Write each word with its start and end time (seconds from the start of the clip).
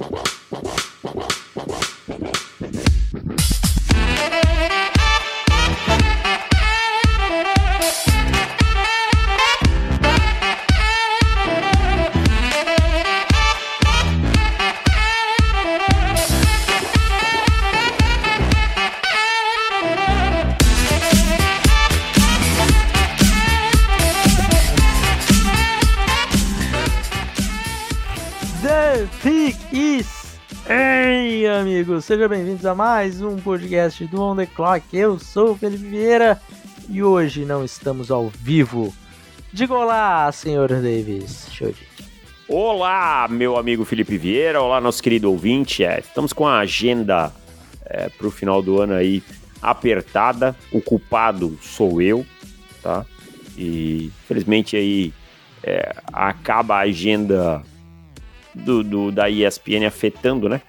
Well. 0.00 0.29
Sejam 32.10 32.28
bem-vindos 32.28 32.66
a 32.66 32.74
mais 32.74 33.22
um 33.22 33.36
podcast 33.36 34.04
do 34.06 34.20
On 34.20 34.34
The 34.34 34.44
Clock. 34.44 34.84
Eu 34.92 35.16
sou 35.16 35.52
o 35.52 35.54
Felipe 35.54 35.84
Vieira 35.84 36.40
e 36.88 37.04
hoje 37.04 37.44
não 37.44 37.64
estamos 37.64 38.10
ao 38.10 38.26
vivo. 38.26 38.92
Diga 39.52 39.74
olá, 39.74 40.32
senhor 40.32 40.66
Davis. 40.70 41.46
Show 41.52 41.70
de... 41.70 41.86
Olá, 42.48 43.28
meu 43.30 43.56
amigo 43.56 43.84
Felipe 43.84 44.18
Vieira, 44.18 44.60
olá, 44.60 44.80
nosso 44.80 45.00
querido 45.00 45.30
ouvinte. 45.30 45.84
É, 45.84 46.00
estamos 46.00 46.32
com 46.32 46.48
a 46.48 46.58
agenda 46.58 47.32
é, 47.86 48.08
para 48.08 48.26
o 48.26 48.30
final 48.32 48.60
do 48.60 48.80
ano 48.80 48.94
aí 48.94 49.22
apertada. 49.62 50.56
O 50.72 50.82
culpado 50.82 51.56
sou 51.62 52.02
eu, 52.02 52.26
tá? 52.82 53.06
E 53.56 54.10
infelizmente 54.24 54.74
aí 54.74 55.14
é, 55.62 55.94
acaba 56.12 56.74
a 56.74 56.80
agenda 56.80 57.62
do, 58.52 58.82
do, 58.82 59.12
da 59.12 59.30
ESPN 59.30 59.86
afetando, 59.86 60.48
né? 60.48 60.60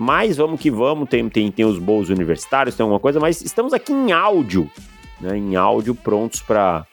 Mas 0.00 0.36
vamos 0.36 0.60
que 0.60 0.70
vamos, 0.70 1.08
tem, 1.08 1.28
tem, 1.28 1.50
tem 1.50 1.64
os 1.64 1.76
bons 1.76 2.08
universitários, 2.08 2.76
tem 2.76 2.84
alguma 2.84 3.00
coisa, 3.00 3.18
mas 3.18 3.42
estamos 3.42 3.72
aqui 3.72 3.92
em 3.92 4.12
áudio, 4.12 4.70
né, 5.20 5.36
em 5.36 5.56
áudio, 5.56 5.92
prontos 5.92 6.40
para 6.40 6.86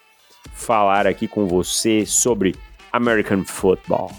falar 0.55 1.05
aqui 1.05 1.27
com 1.27 1.45
você 1.45 2.03
sobre 2.03 2.55
American 2.91 3.45
Football. 3.45 4.11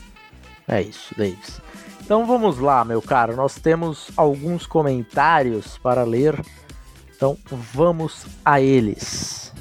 É 0.69 0.83
isso, 0.83 1.13
Davis. 1.19 1.61
Então 2.01 2.25
vamos 2.27 2.61
lá, 2.61 2.85
meu 2.85 3.03
caro, 3.03 3.35
nós 3.35 3.57
temos 3.57 4.09
alguns 4.17 4.69
comentários 4.69 5.77
para 5.79 6.05
ler, 6.05 6.41
então 7.17 7.37
vamos 7.51 8.25
a 8.45 8.61
eles. 8.61 9.53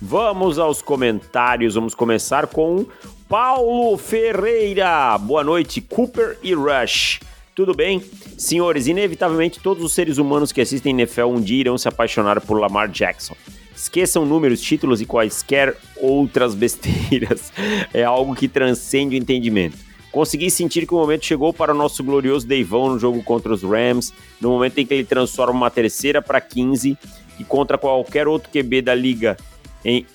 Vamos 0.00 0.58
aos 0.58 0.82
comentários, 0.82 1.76
vamos 1.76 1.94
começar 1.94 2.48
com 2.48 2.86
Paulo 3.28 3.96
Ferreira. 3.96 5.16
Boa 5.16 5.44
noite, 5.44 5.80
Cooper 5.80 6.36
e 6.42 6.52
Rush. 6.54 7.20
Tudo 7.54 7.74
bem? 7.74 8.02
Senhores, 8.38 8.86
inevitavelmente 8.86 9.60
todos 9.60 9.84
os 9.84 9.92
seres 9.92 10.16
humanos 10.16 10.52
que 10.52 10.60
assistem 10.60 10.94
NFL 10.98 11.26
um 11.26 11.40
dia 11.40 11.60
irão 11.60 11.76
se 11.76 11.86
apaixonar 11.86 12.40
por 12.40 12.58
Lamar 12.58 12.88
Jackson. 12.88 13.36
Esqueçam 13.76 14.24
números, 14.24 14.60
títulos 14.60 15.02
e 15.02 15.06
quaisquer 15.06 15.76
outras 15.96 16.54
besteiras. 16.56 17.52
É 17.92 18.04
algo 18.04 18.34
que 18.34 18.48
transcende 18.48 19.16
o 19.16 19.18
entendimento. 19.18 19.76
Consegui 20.10 20.50
sentir 20.50 20.86
que 20.86 20.94
o 20.94 20.98
momento 20.98 21.24
chegou 21.24 21.52
para 21.52 21.72
o 21.72 21.76
nosso 21.76 22.02
glorioso 22.02 22.46
Deivão 22.46 22.90
no 22.90 22.98
jogo 22.98 23.22
contra 23.22 23.52
os 23.52 23.62
Rams, 23.62 24.12
no 24.40 24.50
momento 24.50 24.78
em 24.78 24.86
que 24.86 24.94
ele 24.94 25.04
transforma 25.04 25.52
uma 25.52 25.70
terceira 25.70 26.22
para 26.22 26.40
15 26.40 26.96
e 27.38 27.44
contra 27.44 27.76
qualquer 27.76 28.28
outro 28.28 28.50
QB 28.50 28.82
da 28.82 28.94
liga 28.94 29.36
em, 29.84 30.06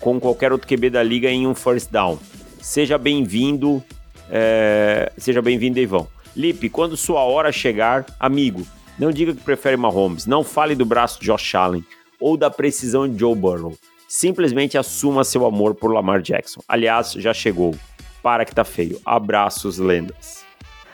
com 0.00 0.20
qualquer 0.20 0.52
outro 0.52 0.68
QB 0.68 0.90
da 0.90 1.02
liga 1.02 1.30
em 1.30 1.46
um 1.46 1.54
first 1.54 1.90
down. 1.90 2.18
Seja 2.60 2.98
bem-vindo, 2.98 3.82
é, 4.30 5.10
seja 5.16 5.40
bem-vindo, 5.40 5.74
Deivão. 5.74 6.15
Lipe, 6.36 6.68
quando 6.68 6.98
sua 6.98 7.22
hora 7.22 7.50
chegar, 7.50 8.04
amigo, 8.20 8.66
não 8.98 9.10
diga 9.10 9.34
que 9.34 9.42
prefere 9.42 9.74
Mahomes, 9.74 10.26
não 10.26 10.44
fale 10.44 10.74
do 10.74 10.84
braço 10.84 11.18
de 11.18 11.26
Josh 11.26 11.54
Allen 11.54 11.82
ou 12.20 12.36
da 12.36 12.50
precisão 12.50 13.08
de 13.08 13.18
Joe 13.18 13.34
Burrow. 13.34 13.74
Simplesmente 14.06 14.76
assuma 14.76 15.24
seu 15.24 15.46
amor 15.46 15.74
por 15.74 15.90
Lamar 15.90 16.20
Jackson. 16.20 16.60
Aliás, 16.68 17.12
já 17.12 17.32
chegou. 17.32 17.74
Para 18.22 18.44
que 18.44 18.54
tá 18.54 18.64
feio. 18.64 19.00
Abraços, 19.04 19.78
lendas. 19.78 20.44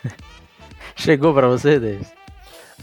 Chegou 0.94 1.32
para 1.32 1.48
você, 1.48 1.80
Davis? 1.80 2.12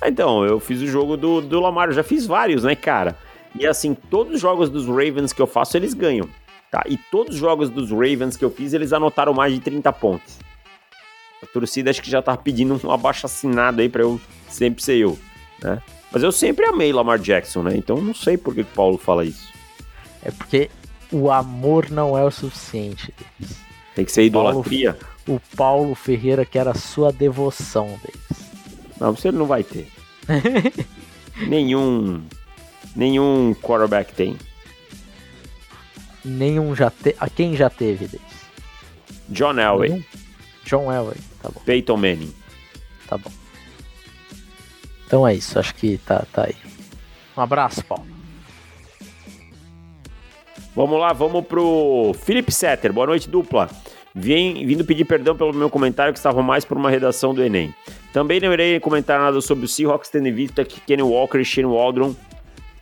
Então, 0.04 0.44
eu 0.44 0.60
fiz 0.60 0.82
o 0.82 0.88
jogo 0.88 1.16
do, 1.16 1.40
do 1.40 1.60
Lamar, 1.60 1.90
eu 1.90 1.94
já 1.94 2.04
fiz 2.04 2.26
vários, 2.26 2.64
né, 2.64 2.76
cara? 2.76 3.16
E 3.54 3.68
assim, 3.68 3.94
todos 3.94 4.34
os 4.34 4.42
jogos 4.42 4.70
dos 4.70 4.88
Ravens 4.88 5.32
que 5.32 5.42
eu 5.42 5.46
faço, 5.46 5.78
eles 5.78 5.94
ganham. 5.94 6.28
Tá? 6.72 6.84
E 6.88 6.98
todos 6.98 7.36
os 7.36 7.40
jogos 7.40 7.70
dos 7.70 7.92
Ravens 7.92 8.36
que 8.36 8.44
eu 8.44 8.50
fiz, 8.50 8.74
eles 8.74 8.92
anotaram 8.92 9.34
mais 9.34 9.54
de 9.54 9.60
30 9.60 9.92
pontos. 9.94 10.40
A 11.42 11.48
torcida 11.48 11.90
acho 11.90 12.02
que 12.02 12.10
já 12.10 12.22
tá 12.22 12.36
pedindo 12.36 12.80
um 12.84 12.92
abaixo 12.92 13.26
assinado 13.26 13.82
aí 13.82 13.90
para 13.90 14.02
eu 14.02 14.20
sempre 14.50 14.84
ser 14.84 14.98
eu, 14.98 15.18
né? 15.62 15.82
Mas 16.12 16.24
eu 16.24 16.32
sempre 16.32 16.66
amei 16.66 16.92
Lamar 16.92 17.20
Jackson, 17.20 17.64
né? 17.64 17.76
Então 17.76 18.02
não 18.02 18.14
sei 18.14 18.38
por 18.38 18.54
que 18.54 18.62
o 18.62 18.66
Paulo 18.66 18.98
fala 18.98 19.24
isso. 19.24 19.48
É 20.24 20.32
porque 20.32 20.70
o 21.12 21.32
amor 21.32 21.90
não 21.90 22.18
é 22.18 22.24
o 22.24 22.32
suficiente. 22.32 23.14
Deles. 23.40 23.58
Tem 23.96 24.06
que 24.06 24.12
ser 24.12 24.24
idolatria. 24.24 24.94
Paulo, 24.94 25.16
o 25.28 25.56
Paulo 25.56 25.96
Ferreira 25.96 26.46
que 26.46 26.58
era 26.58 26.72
a 26.72 26.76
sua 26.76 27.12
devoção 27.12 27.88
deles. 27.88 28.50
Não, 29.00 29.16
você 29.16 29.32
não 29.32 29.46
vai 29.46 29.64
ter. 29.64 29.88
nenhum 31.48 32.24
nenhum 32.96 33.54
quarterback 33.54 34.14
tem. 34.14 34.36
Nenhum 36.26 36.76
já 36.76 36.90
te... 36.90 37.16
A 37.20 37.30
quem 37.30 37.56
já 37.56 37.70
teve 37.70 38.08
deles? 38.08 38.40
John 39.30 39.58
Elway. 39.58 39.90
Nenhum? 39.90 40.04
John 40.66 40.92
Elway, 40.92 41.18
tá 41.42 41.50
bom. 41.50 41.62
Peyton 41.66 41.98
Manning. 41.98 42.34
Tá 43.08 43.18
bom. 43.18 43.32
Então 45.06 45.28
é 45.28 45.34
isso, 45.34 45.58
acho 45.58 45.74
que 45.76 45.98
tá, 45.98 46.26
tá 46.32 46.46
aí. 46.46 46.56
Um 47.36 47.42
abraço, 47.42 47.84
Paulo. 47.86 48.06
Vamos 50.76 51.00
lá, 51.00 51.12
vamos 51.14 51.46
pro 51.46 52.14
Felipe 52.24 52.52
Setter. 52.52 52.94
Boa 52.94 53.08
noite, 53.08 53.30
dupla. 53.30 53.70
Vim, 54.14 54.66
vindo 54.66 54.86
pedir 54.86 55.06
perdão 55.06 55.36
pelo 55.36 55.54
meu 55.54 55.70
comentário 55.70 56.14
que 56.14 56.20
estava 56.20 56.42
mais 56.42 56.66
por 56.66 56.78
uma 56.78 56.90
redação 56.90 57.34
do 57.34 57.44
Enem. 57.44 57.74
Também 58.12 58.40
não 58.40 58.52
irei 58.54 58.80
comentar 58.80 59.20
nada 59.20 59.40
sobre 59.42 59.66
o 59.66 59.68
Seahawks, 59.68 60.10
tendo 60.10 60.28
em 60.28 60.34
vista 60.34 60.64
que 60.66 60.82
Kenny 60.82 61.04
Walker 61.04 61.40
e 61.40 61.46
Shane 61.46 61.68
Waldron 61.68 62.16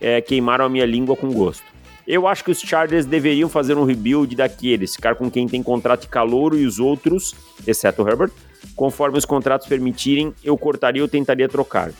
é, 0.00 0.20
queimaram 0.20 0.64
a 0.64 0.68
minha 0.68 0.86
língua 0.86 1.16
com 1.16 1.32
gosto. 1.32 1.64
Eu 2.08 2.26
acho 2.26 2.42
que 2.42 2.50
os 2.50 2.58
Chargers 2.58 3.04
deveriam 3.04 3.50
fazer 3.50 3.76
um 3.76 3.84
rebuild 3.84 4.34
daqueles, 4.34 4.96
ficar 4.96 5.14
com 5.14 5.30
quem 5.30 5.46
tem 5.46 5.62
contrato 5.62 6.00
de 6.00 6.08
calouro 6.08 6.58
e 6.58 6.64
os 6.64 6.80
outros, 6.80 7.34
exceto 7.66 8.02
o 8.02 8.08
Herbert, 8.08 8.30
conforme 8.74 9.18
os 9.18 9.26
contratos 9.26 9.68
permitirem, 9.68 10.32
eu 10.42 10.56
cortaria 10.56 11.02
ou 11.02 11.08
tentaria 11.08 11.46
trocar. 11.50 11.92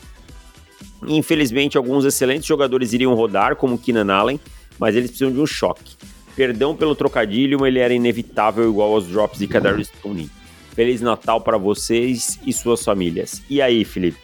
Infelizmente, 1.06 1.76
alguns 1.76 2.06
excelentes 2.06 2.47
jogadores 2.47 2.94
iriam 2.94 3.12
rodar, 3.12 3.54
como 3.56 3.76
Keenan 3.76 4.10
Allen, 4.10 4.41
mas 4.78 4.97
eles 4.97 5.10
precisam 5.10 5.30
de 5.30 5.41
um 5.41 5.47
choque. 5.47 5.94
Perdão 6.34 6.74
pelo 6.74 6.94
trocadilho, 6.94 7.66
ele 7.66 7.78
era 7.78 7.92
inevitável 7.92 8.66
igual 8.66 8.94
aos 8.94 9.06
drops 9.08 9.38
de 9.38 9.47
Kadarius 9.47 9.91
Tony. 10.02 10.30
Feliz 10.72 11.02
Natal 11.02 11.42
para 11.42 11.58
vocês 11.58 12.41
e 12.47 12.52
suas 12.54 12.82
famílias. 12.82 13.42
E 13.50 13.60
aí, 13.60 13.84
Felipe? 13.84 14.18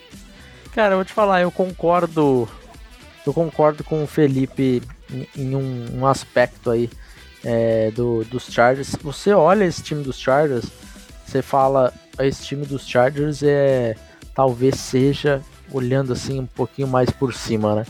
Cara, 0.73 0.95
eu 0.95 0.97
vou 0.97 1.05
te 1.05 1.13
falar, 1.13 1.43
eu 1.43 1.51
concordo. 1.51 2.49
Eu 3.27 3.35
concordo 3.35 3.85
com 3.85 4.03
o 4.03 4.07
Felipe 4.07 4.81
em 5.37 5.55
um, 5.55 6.01
um 6.01 6.07
aspecto 6.07 6.71
aí 6.71 6.91
é, 7.45 7.91
do, 7.91 8.25
dos 8.25 8.47
Chargers. 8.47 8.97
Você 9.03 9.33
olha 9.33 9.65
esse 9.65 9.83
time 9.83 10.03
dos 10.03 10.19
Chargers, 10.19 10.67
você 11.27 11.43
fala, 11.43 11.93
esse 12.19 12.45
time 12.45 12.65
dos 12.65 12.87
Chargers 12.87 13.43
é 13.43 13.97
talvez 14.35 14.77
seja 14.81 15.43
olhando 15.71 16.13
assim 16.13 16.41
um 16.41 16.47
pouquinho 16.47 16.89
mais 16.89 17.11
por 17.11 17.33
cima, 17.33 17.77
né? 17.77 17.87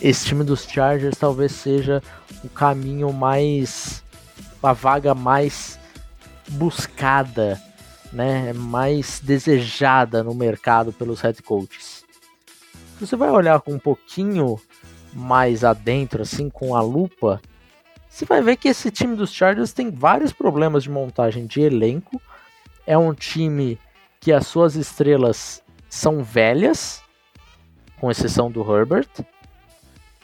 Esse 0.00 0.26
time 0.26 0.44
dos 0.44 0.64
Chargers 0.64 1.16
talvez 1.16 1.52
seja 1.52 2.02
o 2.42 2.48
caminho 2.48 3.12
mais 3.12 4.02
a 4.62 4.72
vaga 4.72 5.14
mais 5.14 5.78
buscada, 6.48 7.60
né, 8.12 8.52
mais 8.54 9.20
desejada 9.22 10.22
no 10.22 10.34
mercado 10.34 10.92
pelos 10.92 11.20
head 11.20 11.42
coaches. 11.42 12.04
Você 12.98 13.16
vai 13.16 13.30
olhar 13.30 13.60
com 13.60 13.74
um 13.74 13.78
pouquinho 13.78 14.58
mais 15.14 15.64
adentro, 15.64 16.22
assim, 16.22 16.50
com 16.50 16.74
a 16.74 16.82
lupa, 16.82 17.40
você 18.14 18.24
vai 18.24 18.40
ver 18.40 18.56
que 18.56 18.68
esse 18.68 18.92
time 18.92 19.16
dos 19.16 19.32
Chargers 19.32 19.72
tem 19.72 19.90
vários 19.90 20.32
problemas 20.32 20.84
de 20.84 20.90
montagem 20.90 21.46
de 21.46 21.60
elenco. 21.60 22.22
É 22.86 22.96
um 22.96 23.12
time 23.12 23.76
que 24.20 24.32
as 24.32 24.46
suas 24.46 24.76
estrelas 24.76 25.60
são 25.88 26.22
velhas, 26.22 27.02
com 27.98 28.10
exceção 28.10 28.50
do 28.50 28.60
Herbert, 28.62 29.08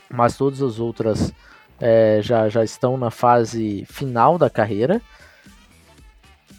mas 0.09 0.37
todas 0.37 0.63
as 0.63 0.79
outras 0.79 1.33
é, 1.81 2.21
já, 2.23 2.49
já 2.49 2.63
estão 2.63 2.97
na 2.97 3.11
fase 3.11 3.85
final 3.87 4.39
da 4.39 4.49
carreira. 4.49 5.03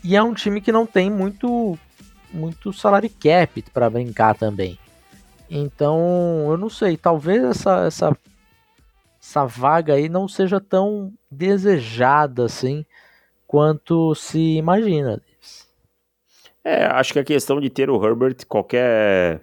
E 0.03 0.17
é 0.17 0.21
um 0.21 0.33
time 0.33 0.59
que 0.59 0.71
não 0.71 0.85
tem 0.85 1.09
muito, 1.09 1.79
muito 2.33 2.73
salary 2.73 3.07
cap 3.07 3.61
para 3.73 3.89
brincar 3.89 4.35
também. 4.35 4.77
Então, 5.53 6.47
eu 6.49 6.55
não 6.55 6.69
sei, 6.69 6.95
talvez 6.95 7.43
essa, 7.43 7.85
essa, 7.85 8.17
essa 9.21 9.45
vaga 9.45 9.95
aí 9.95 10.07
não 10.07 10.25
seja 10.25 10.61
tão 10.61 11.11
desejada 11.29 12.45
assim 12.45 12.85
quanto 13.45 14.15
se 14.15 14.55
imagina. 14.55 15.21
É, 16.63 16.85
acho 16.85 17.11
que 17.11 17.19
a 17.19 17.23
questão 17.25 17.59
de 17.59 17.69
ter 17.69 17.89
o 17.89 18.01
Herbert, 18.01 18.45
qualquer 18.47 19.41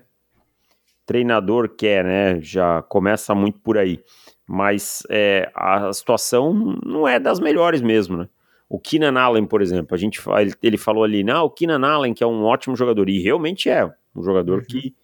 treinador 1.05 1.69
quer, 1.76 2.02
né? 2.02 2.40
Já 2.40 2.81
começa 2.81 3.34
muito 3.34 3.58
por 3.61 3.76
aí. 3.76 4.02
Mas 4.46 5.02
é, 5.11 5.50
a 5.54 5.93
situação 5.93 6.54
não 6.82 7.06
é 7.06 7.20
das 7.20 7.38
melhores 7.38 7.82
mesmo, 7.82 8.16
né? 8.16 8.28
O 8.66 8.78
Keenan 8.78 9.20
Allen, 9.20 9.44
por 9.44 9.61
exemplo, 9.61 9.94
a 9.94 9.99
gente 9.99 10.22
ele 10.62 10.78
falou 10.78 11.04
ali, 11.04 11.22
não, 11.22 11.44
o 11.44 11.50
Keenan 11.50 11.87
Allen 11.87 12.14
que 12.14 12.25
é 12.25 12.26
um 12.26 12.44
ótimo 12.44 12.75
jogador 12.75 13.11
e 13.11 13.22
realmente 13.22 13.69
é 13.69 13.84
um 14.16 14.22
jogador 14.22 14.61
uhum. 14.61 14.64
que 14.64 14.94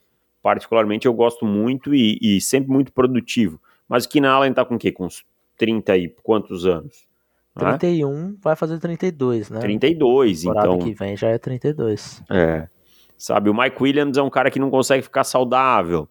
particularmente 0.44 1.06
eu 1.06 1.14
gosto 1.14 1.46
muito 1.46 1.94
e, 1.94 2.18
e, 2.20 2.38
sempre 2.38 2.70
muito 2.70 2.92
produtivo. 2.92 3.58
Mas 3.88 4.04
o 4.04 4.08
Keenan 4.10 4.30
Allen 4.30 4.52
tá 4.52 4.62
com 4.62 4.74
o 4.74 4.78
quê? 4.78 4.92
Com 4.92 5.06
uns 5.06 5.24
30 5.56 5.96
e 5.96 6.08
quantos 6.22 6.66
anos? 6.66 7.08
31, 7.56 8.12
né? 8.12 8.34
vai 8.42 8.54
fazer 8.54 8.78
32, 8.78 9.48
né? 9.48 9.60
32, 9.60 10.44
então. 10.44 10.78
que 10.80 10.92
vem 10.92 11.16
já 11.16 11.28
é 11.28 11.38
32. 11.38 12.22
É. 12.30 12.68
Sabe, 13.16 13.48
o 13.48 13.54
Mike 13.54 13.82
Williams 13.82 14.18
é 14.18 14.22
um 14.22 14.28
cara 14.28 14.50
que 14.50 14.58
não 14.58 14.70
consegue 14.70 15.02
ficar 15.02 15.24
saudável. 15.24 16.06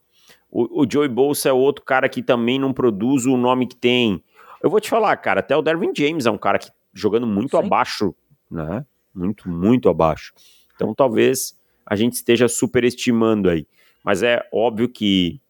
O, 0.49 0.81
o 0.81 0.87
Joey 0.89 1.09
Bolsa 1.09 1.49
é 1.49 1.53
outro 1.53 1.85
cara 1.85 2.09
que 2.09 2.23
também 2.23 2.57
não 2.57 2.73
produz 2.73 3.27
o 3.27 3.37
nome 3.37 3.67
que 3.67 3.75
tem. 3.75 4.23
Eu 4.63 4.69
vou 4.69 4.79
te 4.79 4.89
falar, 4.89 5.15
cara, 5.17 5.41
até 5.41 5.55
o 5.55 5.61
Dervin 5.61 5.91
James 5.95 6.25
é 6.25 6.31
um 6.31 6.39
cara 6.39 6.57
que 6.57 6.71
jogando 6.91 7.27
muito 7.27 7.55
Sim. 7.55 7.65
abaixo, 7.65 8.15
né? 8.49 8.83
Muito, 9.13 9.47
muito 9.47 9.89
abaixo. 9.89 10.33
Então 10.75 10.91
talvez 10.95 11.55
a 11.85 11.95
gente 11.95 12.13
esteja 12.13 12.47
superestimando 12.47 13.47
aí. 13.47 13.67
Mas 14.03 14.21
é 14.21 14.47
óbvio 14.51 14.89
que 14.89 15.41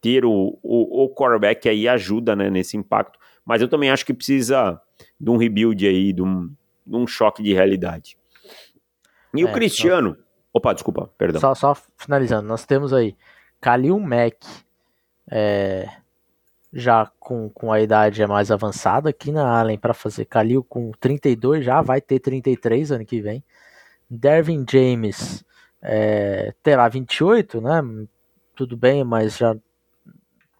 ter 0.00 0.24
o, 0.24 0.58
o, 0.62 1.04
o 1.04 1.14
quarterback 1.14 1.68
aí 1.68 1.88
ajuda 1.88 2.34
né, 2.34 2.48
nesse 2.48 2.76
impacto. 2.76 3.18
Mas 3.44 3.60
eu 3.60 3.68
também 3.68 3.90
acho 3.90 4.04
que 4.06 4.14
precisa 4.14 4.80
de 5.20 5.30
um 5.30 5.36
rebuild 5.36 5.86
aí, 5.86 6.12
de 6.12 6.22
um, 6.22 6.50
de 6.86 6.96
um 6.96 7.06
choque 7.06 7.42
de 7.42 7.52
realidade. 7.52 8.16
E 9.34 9.42
é, 9.42 9.44
o 9.44 9.52
Cristiano. 9.52 10.14
Só... 10.14 10.28
Opa, 10.54 10.72
desculpa, 10.72 11.10
perdão. 11.18 11.40
Só, 11.40 11.54
só, 11.54 11.76
finalizando, 11.96 12.48
nós 12.48 12.64
temos 12.64 12.92
aí 12.92 13.16
Kalil 13.60 13.98
Mack, 14.00 14.38
é, 15.30 15.88
já 16.72 17.10
com, 17.18 17.50
com 17.50 17.72
a 17.72 17.80
idade 17.80 18.24
mais 18.26 18.50
avançada, 18.50 19.10
aqui 19.10 19.30
na 19.30 19.58
Allen 19.58 19.78
para 19.78 19.94
fazer 19.94 20.24
Kalil 20.24 20.64
com 20.64 20.90
32, 20.98 21.64
já 21.64 21.82
vai 21.82 22.00
ter 22.00 22.18
33 22.18 22.92
ano 22.92 23.04
que 23.04 23.20
vem. 23.20 23.44
Dervin 24.10 24.64
James 24.68 25.44
é, 25.82 26.54
terá 26.62 26.88
28, 26.88 27.60
né? 27.60 27.82
Tudo 28.54 28.76
bem, 28.76 29.04
mas 29.04 29.36
já 29.36 29.56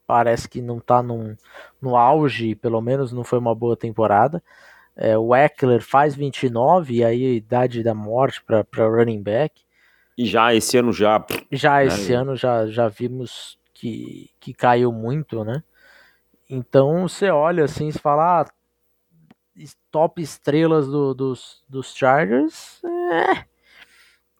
parece 0.06 0.48
que 0.48 0.62
não 0.62 0.78
está 0.78 1.02
no 1.02 1.96
auge, 1.96 2.54
pelo 2.54 2.80
menos 2.80 3.12
não 3.12 3.24
foi 3.24 3.38
uma 3.38 3.54
boa 3.54 3.76
temporada. 3.76 4.42
É, 4.96 5.16
o 5.16 5.34
Eckler 5.34 5.82
faz 5.82 6.14
29, 6.14 6.94
e 6.94 7.04
aí 7.04 7.36
idade 7.36 7.82
da 7.82 7.94
morte 7.94 8.42
para 8.42 8.64
running 8.88 9.22
back. 9.22 9.62
E 10.16 10.24
já 10.24 10.52
esse 10.54 10.76
ano 10.76 10.92
já. 10.92 11.24
Já 11.52 11.76
né? 11.76 11.86
esse 11.86 12.12
ano 12.12 12.34
já, 12.34 12.66
já 12.66 12.88
vimos 12.88 13.58
que, 13.72 14.30
que 14.40 14.52
caiu 14.52 14.90
muito, 14.90 15.44
né? 15.44 15.62
Então 16.50 17.06
você 17.06 17.30
olha 17.30 17.64
assim 17.64 17.88
e 17.88 17.92
fala, 17.92 18.40
ah, 18.40 18.46
top 19.90 20.20
estrelas 20.22 20.86
do, 20.86 21.14
dos, 21.14 21.62
dos 21.68 21.94
Chargers. 21.94 22.80
É. 22.84 23.44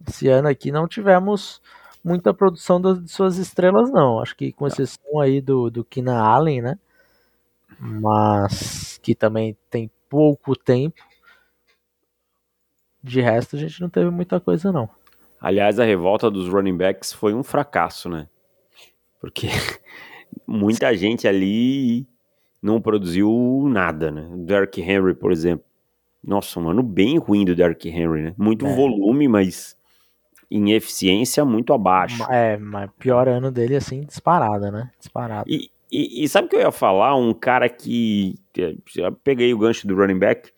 Esse 0.07 0.29
ano 0.29 0.49
aqui 0.49 0.71
não 0.71 0.87
tivemos 0.87 1.61
muita 2.05 2.33
produção 2.33 2.81
das, 2.81 3.03
de 3.03 3.11
suas 3.11 3.37
estrelas, 3.37 3.91
não. 3.91 4.21
Acho 4.21 4.37
que 4.37 4.53
com 4.53 4.67
exceção 4.67 5.21
aí 5.21 5.41
do, 5.41 5.71
do 5.71 5.85
Kina 5.85 6.19
Allen, 6.19 6.63
né? 6.63 6.79
Mas 7.79 8.99
que 9.03 9.15
também 9.15 9.57
tem 9.71 9.91
pouco 10.09 10.57
tempo. 10.57 11.03
De 13.03 13.21
resto, 13.21 13.57
a 13.57 13.59
gente 13.59 13.81
não 13.81 13.89
teve 13.89 14.11
muita 14.11 14.41
coisa, 14.41 14.73
não. 14.73 14.89
Aliás, 15.41 15.79
a 15.79 15.85
revolta 15.85 16.31
dos 16.31 16.49
running 16.49 16.77
backs 16.77 17.13
foi 17.13 17.33
um 17.33 17.45
fracasso, 17.45 18.09
né? 18.09 18.29
Porque 19.21 19.47
muita 20.47 20.95
gente 20.97 21.29
ali 21.29 22.07
não 22.61 22.81
produziu 22.81 23.67
nada, 23.69 24.11
né? 24.11 24.29
O 24.33 24.39
Derrick 24.39 24.81
Henry, 24.81 25.15
por 25.15 25.31
exemplo. 25.31 25.65
Nossa, 26.23 26.59
um 26.59 26.69
ano 26.69 26.83
bem 26.83 27.17
ruim 27.17 27.45
do 27.45 27.55
Derrick 27.55 27.89
Henry, 27.89 28.23
né? 28.23 28.35
Muito 28.37 28.67
é. 28.67 28.75
volume, 28.75 29.29
mas 29.29 29.78
em 30.51 30.73
eficiência 30.73 31.45
muito 31.45 31.73
abaixo. 31.73 32.25
É, 32.31 32.57
mas 32.57 32.91
pior 32.99 33.29
ano 33.29 33.51
dele, 33.51 33.77
assim, 33.77 34.01
disparada, 34.01 34.71
né? 34.71 34.91
Disparada. 34.99 35.45
E, 35.47 35.71
e, 35.91 36.25
e, 36.25 36.29
sabe 36.29 36.47
o 36.47 36.51
que 36.51 36.57
eu 36.57 36.61
ia 36.61 36.73
falar? 36.73 37.15
Um 37.17 37.33
cara 37.33 37.69
que. 37.69 38.35
Eu 38.97 39.13
peguei 39.13 39.53
o 39.53 39.59
gancho 39.59 39.87
do 39.87 39.95
running 39.95 40.19
back. 40.19 40.51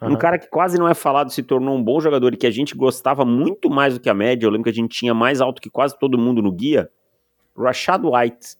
Uhum. 0.00 0.12
Um 0.12 0.16
cara 0.16 0.38
que 0.38 0.48
quase 0.48 0.78
não 0.78 0.88
é 0.88 0.94
falado, 0.94 1.30
se 1.30 1.42
tornou 1.42 1.76
um 1.76 1.82
bom 1.82 2.00
jogador 2.00 2.34
e 2.34 2.36
que 2.36 2.46
a 2.46 2.50
gente 2.50 2.74
gostava 2.74 3.24
muito 3.24 3.70
mais 3.70 3.94
do 3.94 4.00
que 4.00 4.10
a 4.10 4.14
média. 4.14 4.46
Eu 4.46 4.50
lembro 4.50 4.64
que 4.64 4.70
a 4.70 4.74
gente 4.74 4.96
tinha 4.96 5.14
mais 5.14 5.40
alto 5.40 5.62
que 5.62 5.70
quase 5.70 5.96
todo 5.98 6.18
mundo 6.18 6.42
no 6.42 6.50
guia. 6.50 6.90
Rashad 7.56 8.02
White. 8.04 8.56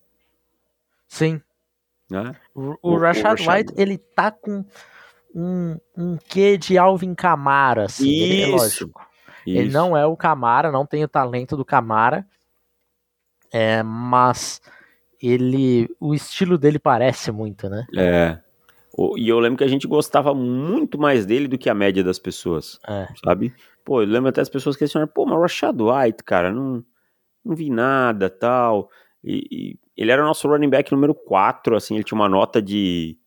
Sim. 1.07 1.41
Né? 2.09 2.35
O, 2.53 2.75
o, 2.81 2.91
o 2.91 2.97
Rashad, 2.97 3.39
Rashad 3.39 3.57
White, 3.57 3.73
ele 3.75 3.97
tá 3.97 4.31
com 4.31 4.63
um, 5.33 5.77
um 5.97 6.17
quê 6.17 6.57
de 6.57 6.77
Alvin 6.77 7.13
Camara, 7.13 7.85
assim. 7.85 8.07
Isso. 8.07 8.23
Ele, 8.23 8.43
é 8.43 8.47
lógico. 8.47 9.12
Isso. 9.45 9.57
Ele 9.57 9.71
não 9.71 9.95
é 9.95 10.05
o 10.05 10.17
Camara, 10.17 10.71
não 10.71 10.85
tem 10.85 11.03
o 11.03 11.07
talento 11.07 11.57
do 11.57 11.65
Camara. 11.65 12.25
É, 13.51 13.83
mas 13.83 14.61
ele. 15.21 15.89
O 15.99 16.13
estilo 16.13 16.57
dele 16.57 16.79
parece 16.79 17.31
muito, 17.31 17.69
né? 17.69 17.85
É. 17.95 18.39
E 19.17 19.27
eu 19.27 19.39
lembro 19.39 19.57
que 19.57 19.63
a 19.63 19.67
gente 19.67 19.87
gostava 19.87 20.35
muito 20.35 20.99
mais 20.99 21.25
dele 21.25 21.47
do 21.47 21.57
que 21.57 21.69
a 21.69 21.73
média 21.73 22.03
das 22.03 22.19
pessoas. 22.19 22.79
É. 22.87 23.07
Sabe? 23.23 23.53
Pô, 23.83 24.01
eu 24.01 24.07
lembro 24.07 24.29
até 24.29 24.41
as 24.41 24.49
pessoas 24.49 24.75
questionando, 24.75 25.09
pô, 25.09 25.25
mas 25.25 25.39
Rashad 25.39 25.79
White, 25.81 26.23
cara, 26.23 26.51
não, 26.51 26.83
não 27.43 27.55
vi 27.55 27.69
nada 27.69 28.29
tal. 28.29 28.89
E, 29.23 29.47
e 29.51 29.79
ele 29.97 30.11
era 30.11 30.21
o 30.21 30.25
nosso 30.25 30.47
running 30.47 30.69
back 30.69 30.91
número 30.91 31.15
4, 31.15 31.75
assim, 31.75 31.95
ele 31.95 32.03
tinha 32.03 32.17
uma 32.17 32.29
nota 32.29 32.61
de 32.61 33.17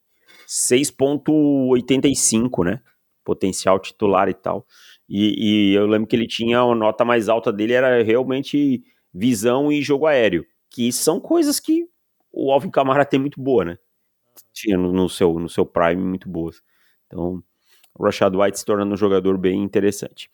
6.85, 0.46 2.64
né? 2.64 2.80
Potencial 3.24 3.80
titular 3.80 4.28
e 4.28 4.34
tal. 4.34 4.64
E, 5.08 5.72
e, 5.72 5.74
eu 5.74 5.86
lembro 5.86 6.06
que 6.06 6.16
ele 6.16 6.26
tinha 6.26 6.60
a 6.60 6.74
nota 6.74 7.04
mais 7.04 7.28
alta 7.28 7.52
dele 7.52 7.72
era 7.72 8.02
realmente 8.02 8.82
visão 9.14 9.70
e 9.70 9.82
jogo 9.82 10.06
aéreo, 10.06 10.44
que 10.70 10.92
são 10.92 11.20
coisas 11.20 11.60
que 11.60 11.86
o 12.32 12.52
Alvin 12.52 12.70
Kamara 12.70 13.04
tem 13.04 13.20
muito 13.20 13.40
boa, 13.40 13.64
né? 13.64 13.78
tinha 14.52 14.76
no, 14.76 14.92
no, 14.92 15.08
seu, 15.08 15.38
no 15.38 15.48
seu 15.48 15.64
prime 15.64 16.02
muito 16.02 16.28
boas. 16.28 16.62
Então, 17.06 17.42
o 17.94 18.04
Rashad 18.04 18.34
White 18.34 18.58
se 18.58 18.64
tornando 18.64 18.92
um 18.92 18.96
jogador 18.96 19.38
bem 19.38 19.62
interessante. 19.62 20.30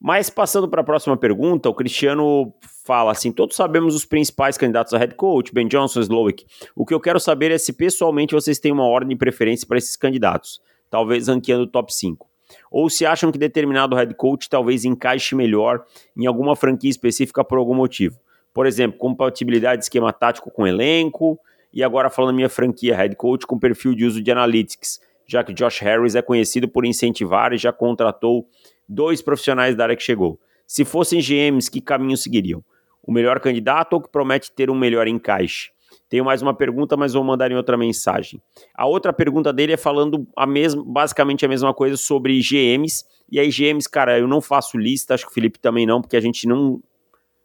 Mas 0.00 0.28
passando 0.28 0.68
para 0.68 0.80
a 0.80 0.84
próxima 0.84 1.16
pergunta, 1.16 1.68
o 1.68 1.74
Cristiano 1.74 2.52
fala 2.84 3.12
assim: 3.12 3.30
todos 3.30 3.54
sabemos 3.54 3.94
os 3.94 4.04
principais 4.04 4.58
candidatos 4.58 4.92
a 4.92 4.98
head 4.98 5.14
coach, 5.14 5.52
Ben 5.52 5.68
Johnson, 5.68 6.00
Slowick. 6.00 6.44
O 6.74 6.84
que 6.84 6.92
eu 6.92 7.00
quero 7.00 7.20
saber 7.20 7.52
é 7.52 7.58
se 7.58 7.72
pessoalmente 7.72 8.34
vocês 8.34 8.58
têm 8.58 8.72
uma 8.72 8.84
ordem 8.84 9.10
de 9.10 9.16
preferência 9.16 9.66
para 9.66 9.78
esses 9.78 9.96
candidatos, 9.96 10.60
talvez 10.90 11.28
ranqueando 11.28 11.64
o 11.64 11.68
top 11.68 11.94
5. 11.94 12.31
Ou 12.70 12.88
se 12.88 13.06
acham 13.06 13.30
que 13.32 13.38
determinado 13.38 13.96
head 13.96 14.14
coach 14.14 14.48
talvez 14.48 14.84
encaixe 14.84 15.34
melhor 15.34 15.84
em 16.16 16.26
alguma 16.26 16.56
franquia 16.56 16.90
específica 16.90 17.44
por 17.44 17.58
algum 17.58 17.74
motivo. 17.74 18.18
Por 18.52 18.66
exemplo, 18.66 18.98
compatibilidade 18.98 19.78
de 19.78 19.84
esquema 19.84 20.12
tático 20.12 20.50
com 20.50 20.66
elenco, 20.66 21.38
e 21.72 21.82
agora 21.82 22.10
falando 22.10 22.36
minha 22.36 22.48
franquia, 22.48 22.94
head 22.94 23.16
coach 23.16 23.46
com 23.46 23.58
perfil 23.58 23.94
de 23.94 24.04
uso 24.04 24.22
de 24.22 24.30
analytics, 24.30 25.00
já 25.26 25.42
que 25.42 25.54
Josh 25.54 25.80
Harris 25.80 26.14
é 26.14 26.20
conhecido 26.20 26.68
por 26.68 26.84
incentivar 26.84 27.52
e 27.52 27.58
já 27.58 27.72
contratou 27.72 28.46
dois 28.86 29.22
profissionais 29.22 29.74
da 29.74 29.84
área 29.84 29.96
que 29.96 30.02
chegou. 30.02 30.38
Se 30.66 30.84
fossem 30.84 31.20
GMs, 31.20 31.70
que 31.70 31.80
caminho 31.80 32.16
seguiriam? 32.16 32.62
O 33.02 33.10
melhor 33.10 33.40
candidato 33.40 33.94
ou 33.94 34.00
que 34.00 34.10
promete 34.10 34.52
ter 34.52 34.70
um 34.70 34.74
melhor 34.74 35.08
encaixe? 35.08 35.70
Tenho 36.12 36.26
mais 36.26 36.42
uma 36.42 36.52
pergunta, 36.52 36.94
mas 36.94 37.14
vou 37.14 37.24
mandar 37.24 37.50
em 37.50 37.54
outra 37.54 37.74
mensagem. 37.74 38.38
A 38.74 38.84
outra 38.84 39.14
pergunta 39.14 39.50
dele 39.50 39.72
é 39.72 39.78
falando 39.78 40.28
a 40.36 40.46
mesma, 40.46 40.84
basicamente 40.84 41.42
a 41.46 41.48
mesma 41.48 41.72
coisa 41.72 41.96
sobre 41.96 42.38
GMs. 42.38 43.02
E 43.30 43.40
aí, 43.40 43.48
GMs, 43.48 43.88
cara, 43.88 44.18
eu 44.18 44.28
não 44.28 44.42
faço 44.42 44.76
lista, 44.76 45.14
acho 45.14 45.24
que 45.24 45.30
o 45.30 45.34
Felipe 45.34 45.58
também 45.58 45.86
não, 45.86 46.02
porque 46.02 46.14
a 46.14 46.20
gente 46.20 46.46
não, 46.46 46.82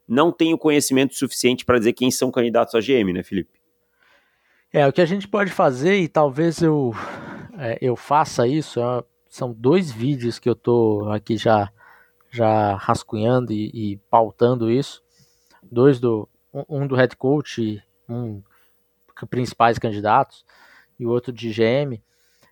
não 0.05 0.33
tem 0.33 0.53
o 0.53 0.57
conhecimento 0.57 1.15
suficiente 1.15 1.63
para 1.63 1.77
dizer 1.79 1.93
quem 1.93 2.11
são 2.11 2.29
candidatos 2.29 2.75
a 2.75 2.81
GM, 2.81 3.13
né, 3.13 3.23
Felipe? 3.23 3.57
É, 4.73 4.85
o 4.85 4.91
que 4.91 4.99
a 4.99 5.05
gente 5.05 5.29
pode 5.29 5.49
fazer, 5.49 6.01
e 6.01 6.09
talvez 6.09 6.61
eu, 6.61 6.93
é, 7.57 7.77
eu 7.79 7.95
faça 7.95 8.45
isso, 8.45 8.81
é, 8.81 9.01
são 9.29 9.53
dois 9.53 9.89
vídeos 9.89 10.39
que 10.39 10.49
eu 10.49 10.55
tô 10.55 11.07
aqui 11.09 11.37
já, 11.37 11.71
já 12.29 12.75
rascunhando 12.75 13.53
e, 13.53 13.93
e 13.93 13.97
pautando 14.09 14.69
isso. 14.69 15.01
Dois 15.63 16.01
do. 16.01 16.27
Um 16.67 16.85
do 16.85 16.95
head 16.95 17.15
coach, 17.15 17.81
um 18.09 18.41
principais 19.25 19.79
candidatos, 19.79 20.45
e 20.99 21.05
o 21.05 21.09
outro 21.09 21.31
de 21.31 21.49
GM. 21.49 22.01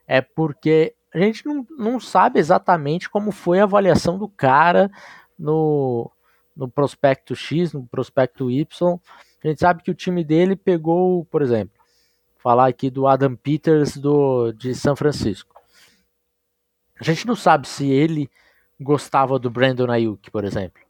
É 0.07 0.21
porque 0.21 0.95
a 1.13 1.19
gente 1.19 1.45
não, 1.45 1.65
não 1.77 1.99
sabe 1.99 2.39
exatamente 2.39 3.09
como 3.09 3.31
foi 3.31 3.59
a 3.59 3.63
avaliação 3.63 4.17
do 4.17 4.27
cara 4.27 4.89
no, 5.37 6.11
no 6.55 6.69
prospecto 6.69 7.35
X, 7.35 7.73
no 7.73 7.85
prospecto 7.85 8.49
Y. 8.49 8.99
A 9.43 9.47
gente 9.47 9.59
sabe 9.59 9.83
que 9.83 9.91
o 9.91 9.95
time 9.95 10.23
dele 10.23 10.55
pegou, 10.55 11.25
por 11.25 11.41
exemplo, 11.41 11.79
falar 12.37 12.67
aqui 12.67 12.89
do 12.89 13.07
Adam 13.07 13.35
Peters 13.35 13.97
do, 13.97 14.51
de 14.51 14.75
São 14.75 14.95
Francisco. 14.95 15.55
A 16.99 17.03
gente 17.03 17.27
não 17.27 17.35
sabe 17.35 17.67
se 17.67 17.89
ele 17.89 18.29
gostava 18.79 19.39
do 19.39 19.49
Brandon 19.49 19.91
Ayuk, 19.91 20.29
por 20.31 20.43
exemplo. 20.43 20.84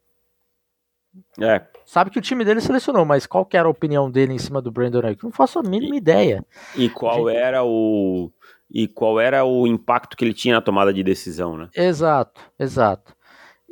É. 1.40 1.62
Sabe 1.86 2.10
que 2.10 2.20
o 2.20 2.22
time 2.22 2.44
dele 2.44 2.62
selecionou, 2.62 3.06
mas 3.06 3.26
qual 3.26 3.46
que 3.46 3.58
era 3.58 3.68
a 3.68 3.72
opinião 3.72 4.10
dele 4.10 4.34
em 4.34 4.38
cima 4.38 4.62
do 4.62 4.72
Brandon 4.72 5.06
Ayuk? 5.06 5.24
Não 5.24 5.32
faço 5.32 5.60
a 5.60 5.64
mínima 5.64 5.96
e, 5.96 5.98
ideia. 5.98 6.46
E 6.76 6.90
qual 6.90 7.28
Gente... 7.28 7.38
era 7.38 7.64
o 7.64 8.32
e 8.70 8.88
qual 8.88 9.20
era 9.20 9.46
o 9.46 9.68
impacto 9.68 10.18
que 10.18 10.26
ele 10.26 10.34
tinha 10.34 10.56
na 10.56 10.62
tomada 10.62 10.94
de 10.94 11.04
decisão, 11.04 11.56
né? 11.56 11.70
Exato, 11.76 12.42
exato. 12.60 13.16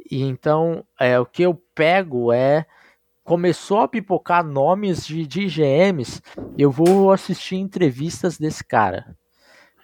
E 0.09 0.21
então, 0.21 0.85
é, 0.99 1.19
o 1.19 1.25
que 1.25 1.43
eu 1.43 1.59
pego 1.73 2.31
é 2.31 2.65
começou 3.23 3.79
a 3.79 3.87
pipocar 3.87 4.43
nomes 4.43 5.05
de, 5.05 5.25
de 5.25 5.47
GMs, 5.47 6.21
eu 6.57 6.69
vou 6.69 7.11
assistir 7.11 7.55
entrevistas 7.55 8.37
desse 8.37 8.63
cara. 8.63 9.15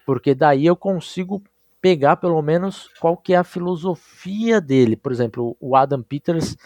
Porque 0.06 0.36
daí 0.36 0.66
eu 0.66 0.75
consigo 0.75 1.42
pegar 1.82 2.18
pelo 2.18 2.42
menos 2.42 2.89
qual 3.00 3.16
que 3.16 3.34
é 3.34 3.38
a 3.38 3.44
filosofia 3.44 4.60
dele. 4.60 4.96
Por 4.96 5.12
exemplo, 5.12 5.56
o 5.60 5.75
Adam 5.75 6.01
Peters, 6.01 6.58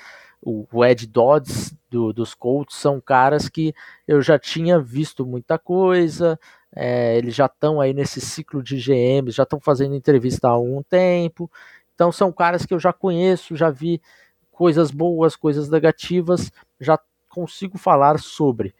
o 0.45 0.83
Ed 0.83 1.07
Dodds 1.07 1.73
do, 1.89 2.11
dos 2.11 2.33
Colts 2.33 2.75
são 2.75 2.99
caras 2.99 3.47
que 3.47 3.73
eu 4.07 4.21
já 4.21 4.37
tinha 4.37 4.79
visto 4.79 5.25
muita 5.25 5.57
coisa, 5.57 6.39
é, 6.75 7.17
eles 7.17 7.33
já 7.33 7.45
estão 7.45 7.79
aí 7.79 7.93
nesse 7.93 8.19
ciclo 8.19 8.61
de 8.61 8.77
GMs, 8.77 9.35
já 9.35 9.43
estão 9.43 9.59
fazendo 9.59 9.95
entrevista 9.95 10.47
há 10.47 10.51
algum 10.51 10.83
tempo, 10.83 11.49
então 11.95 12.11
são 12.11 12.31
caras 12.31 12.65
que 12.65 12.73
eu 12.73 12.79
já 12.79 12.91
conheço, 12.91 13.55
já 13.55 13.69
vi 13.69 14.01
coisas 14.51 14.91
boas, 14.91 15.35
coisas 15.35 15.69
negativas, 15.69 16.51
já 16.79 16.99
consigo 17.29 17.77
falar 17.77 18.19
sobre. 18.19 18.73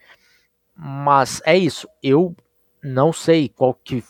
Mas 0.75 1.41
é 1.46 1.58
isso, 1.58 1.88
eu 2.01 2.36
não 2.84 3.13
sei 3.13 3.48
qual 3.48 3.74
que, 3.74 4.03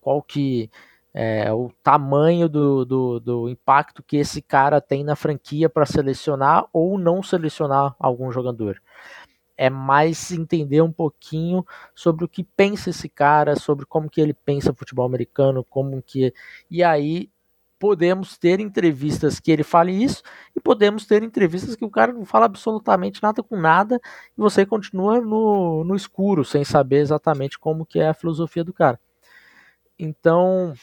qual 0.00 0.22
que 0.22 0.70
é 1.14 1.52
o 1.52 1.70
tamanho 1.80 2.48
do, 2.48 2.84
do, 2.84 3.20
do 3.20 3.48
impacto 3.48 4.02
que 4.02 4.16
esse 4.16 4.42
cara 4.42 4.80
tem 4.80 5.04
na 5.04 5.14
franquia 5.14 5.68
para 5.68 5.86
selecionar 5.86 6.66
ou 6.72 6.98
não 6.98 7.22
selecionar 7.22 7.94
algum 8.00 8.32
jogador. 8.32 8.82
É 9.56 9.70
mais 9.70 10.32
entender 10.32 10.82
um 10.82 10.90
pouquinho 10.90 11.64
sobre 11.94 12.24
o 12.24 12.28
que 12.28 12.42
pensa 12.42 12.90
esse 12.90 13.08
cara, 13.08 13.54
sobre 13.54 13.86
como 13.86 14.10
que 14.10 14.20
ele 14.20 14.34
pensa 14.34 14.74
futebol 14.74 15.06
americano, 15.06 15.62
como 15.62 16.02
que 16.02 16.34
e 16.68 16.82
aí 16.82 17.30
podemos 17.78 18.36
ter 18.36 18.58
entrevistas 18.58 19.38
que 19.38 19.52
ele 19.52 19.62
fale 19.62 19.92
isso 19.92 20.22
e 20.56 20.60
podemos 20.60 21.06
ter 21.06 21.22
entrevistas 21.22 21.76
que 21.76 21.84
o 21.84 21.90
cara 21.90 22.12
não 22.12 22.24
fala 22.24 22.46
absolutamente 22.46 23.22
nada 23.22 23.42
com 23.42 23.56
nada 23.56 24.00
e 24.36 24.40
você 24.40 24.66
continua 24.66 25.20
no, 25.20 25.84
no 25.84 25.94
escuro 25.94 26.44
sem 26.44 26.64
saber 26.64 26.98
exatamente 26.98 27.58
como 27.58 27.86
que 27.86 28.00
é 28.00 28.08
a 28.08 28.14
filosofia 28.14 28.64
do 28.64 28.72
cara. 28.72 28.98
Então 29.98 30.74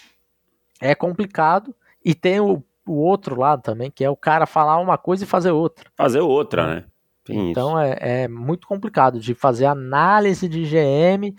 é 0.82 0.96
complicado 0.96 1.74
e 2.04 2.16
tem 2.16 2.40
o, 2.40 2.64
o 2.86 2.94
outro 2.94 3.40
lado 3.40 3.62
também 3.62 3.92
que 3.92 4.04
é 4.04 4.10
o 4.10 4.18
cara 4.18 4.46
falar 4.46 4.80
uma 4.80 4.98
coisa 4.98 5.24
e 5.24 5.28
fazer 5.28 5.52
outra. 5.52 5.90
Fazer 5.96 6.20
outra, 6.20 6.68
né? 6.68 6.86
Tem 7.24 7.52
então 7.52 7.80
é, 7.80 7.98
é, 8.00 8.28
muito 8.28 8.68
complicado 8.68 9.20
de 9.20 9.36
fazer 9.36 9.66
análise 9.66 10.50
de 10.50 10.64
GM. 10.64 11.36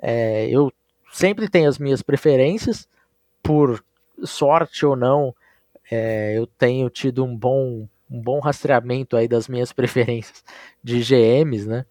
É, 0.00 0.48
eu 0.48 0.72
sempre 1.12 1.48
tenho 1.48 1.68
as 1.68 1.78
minhas 1.78 2.02
preferências 2.02 2.88
por 3.42 3.84
sorte 4.22 4.86
ou 4.86 4.96
não, 4.96 5.34
é, 5.90 6.36
eu 6.36 6.46
tenho 6.46 6.88
tido 6.88 7.24
um 7.24 7.36
bom, 7.36 7.86
um 8.10 8.20
bom 8.20 8.40
rastreamento 8.40 9.16
aí 9.16 9.28
das 9.28 9.48
minhas 9.48 9.70
preferências 9.74 10.44
de 10.82 11.00
GMs, 11.00 11.68
né? 11.68 11.84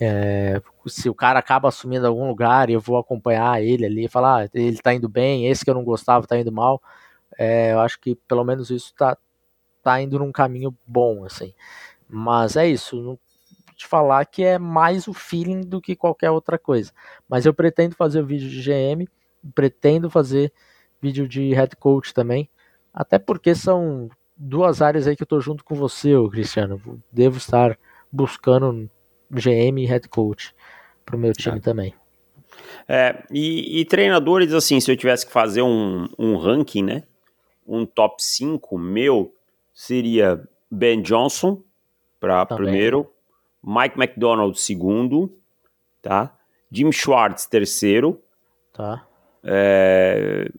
É, 0.00 0.60
se 0.86 1.08
o 1.08 1.14
cara 1.14 1.38
acaba 1.38 1.68
assumindo 1.68 2.06
algum 2.06 2.28
lugar 2.28 2.68
e 2.68 2.72
eu 2.72 2.80
vou 2.80 2.96
acompanhar 2.98 3.62
ele 3.62 3.86
ali, 3.86 4.08
falar, 4.08 4.44
ah, 4.44 4.50
ele 4.54 4.78
tá 4.78 4.94
indo 4.94 5.08
bem, 5.08 5.48
esse 5.48 5.64
que 5.64 5.70
eu 5.70 5.74
não 5.74 5.84
gostava 5.84 6.26
tá 6.26 6.38
indo 6.38 6.52
mal, 6.52 6.82
é, 7.38 7.72
eu 7.72 7.80
acho 7.80 8.00
que 8.00 8.14
pelo 8.14 8.44
menos 8.44 8.70
isso 8.70 8.94
tá, 8.94 9.16
tá 9.82 10.00
indo 10.00 10.18
num 10.18 10.32
caminho 10.32 10.76
bom, 10.86 11.24
assim. 11.24 11.54
Mas 12.08 12.56
é 12.56 12.68
isso, 12.68 13.00
não 13.02 13.18
te 13.76 13.86
falar 13.86 14.24
que 14.26 14.42
é 14.42 14.58
mais 14.58 15.08
o 15.08 15.12
feeling 15.12 15.60
do 15.60 15.80
que 15.80 15.96
qualquer 15.96 16.30
outra 16.30 16.58
coisa. 16.58 16.92
Mas 17.28 17.44
eu 17.44 17.52
pretendo 17.52 17.94
fazer 17.94 18.20
o 18.20 18.26
vídeo 18.26 18.48
de 18.48 18.62
GM, 18.62 19.08
pretendo 19.54 20.08
fazer 20.08 20.52
vídeo 21.00 21.28
de 21.28 21.52
head 21.52 21.74
coach 21.76 22.14
também. 22.14 22.48
Até 22.92 23.18
porque 23.18 23.54
são 23.54 24.08
duas 24.36 24.80
áreas 24.80 25.06
aí 25.06 25.16
que 25.16 25.22
eu 25.22 25.26
tô 25.26 25.40
junto 25.40 25.64
com 25.64 25.74
você, 25.74 26.12
Cristiano. 26.30 26.80
Devo 27.12 27.36
estar 27.36 27.76
buscando 28.10 28.88
GM 29.30 29.78
e 29.78 29.86
head 29.86 30.08
coach 30.08 30.54
pro 31.04 31.18
meu 31.18 31.32
time 31.32 31.58
é. 31.58 31.60
também. 31.60 31.94
É, 32.88 33.24
e, 33.30 33.80
e, 33.80 33.84
treinadores, 33.84 34.52
assim, 34.52 34.78
se 34.78 34.90
eu 34.90 34.96
tivesse 34.96 35.26
que 35.26 35.32
fazer 35.32 35.62
um, 35.62 36.08
um 36.18 36.36
ranking, 36.36 36.82
né? 36.82 37.02
Um 37.66 37.86
top 37.86 38.22
5 38.22 38.76
meu 38.78 39.34
seria 39.72 40.46
Ben 40.70 41.00
Johnson 41.00 41.62
para 42.20 42.44
primeiro, 42.44 43.10
Mike 43.62 43.98
McDonald 43.98 44.58
segundo, 44.58 45.32
tá? 46.02 46.36
Jim 46.70 46.92
Schwartz 46.92 47.46
terceiro, 47.46 48.20
tá? 48.72 49.06
É, 49.42 50.50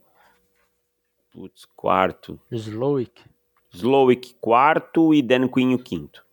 Putz, 1.36 1.66
quarto. 1.76 2.40
Slowick. 2.50 3.22
Slowick, 3.70 4.34
quarto 4.40 5.12
e 5.12 5.20
Dan 5.20 5.48
Quinn 5.48 5.74
o 5.74 5.78
quinto. 5.78 6.24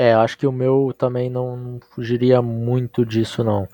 É, 0.00 0.14
acho 0.14 0.38
que 0.38 0.46
o 0.46 0.52
meu 0.52 0.94
também 0.96 1.28
não 1.28 1.80
fugiria 1.90 2.40
muito 2.40 3.04
disso, 3.04 3.42
não. 3.42 3.66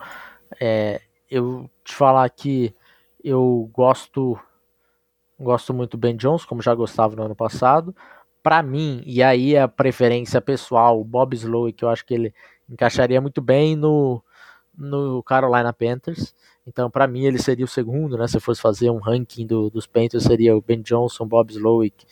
É, 0.59 1.03
eu 1.31 1.69
te 1.85 1.95
falar 1.95 2.31
que 2.31 2.75
eu 3.23 3.69
gosto 3.71 4.41
gosto 5.39 5.75
muito 5.75 5.99
do 5.99 6.01
Ben 6.01 6.17
Jones, 6.17 6.47
como 6.47 6.63
já 6.63 6.75
gostava 6.75 7.15
no 7.15 7.25
ano 7.25 7.37
passado. 7.37 7.95
Para 8.43 8.63
mim, 8.63 9.03
e 9.05 9.23
aí 9.23 9.55
é 9.55 9.61
a 9.61 9.69
preferência 9.69 10.41
pessoal, 10.41 10.99
o 10.99 11.05
Bob 11.05 11.35
Slowick, 11.35 11.83
eu 11.83 11.91
acho 11.91 12.07
que 12.07 12.15
ele 12.15 12.35
encaixaria 12.71 13.21
muito 13.21 13.43
bem 13.43 13.77
no, 13.77 14.25
no 14.75 15.23
Carolina 15.25 15.75
Panthers. 15.75 16.35
Então, 16.67 16.91
para 16.91 17.07
mim, 17.07 17.27
ele 17.27 17.39
seria 17.39 17.67
o 17.67 17.69
segundo, 17.69 18.17
né? 18.17 18.27
Se 18.29 18.41
fosse 18.41 18.63
fazer 18.63 18.89
um 18.89 18.99
ranking 18.99 19.47
do, 19.47 19.69
dos 19.69 19.87
Panthers, 19.87 20.25
seria 20.25 20.57
o 20.57 20.63
Ben 20.63 20.81
Johnson, 20.81 21.27
Bob 21.27 21.53
Slowick. 21.53 22.07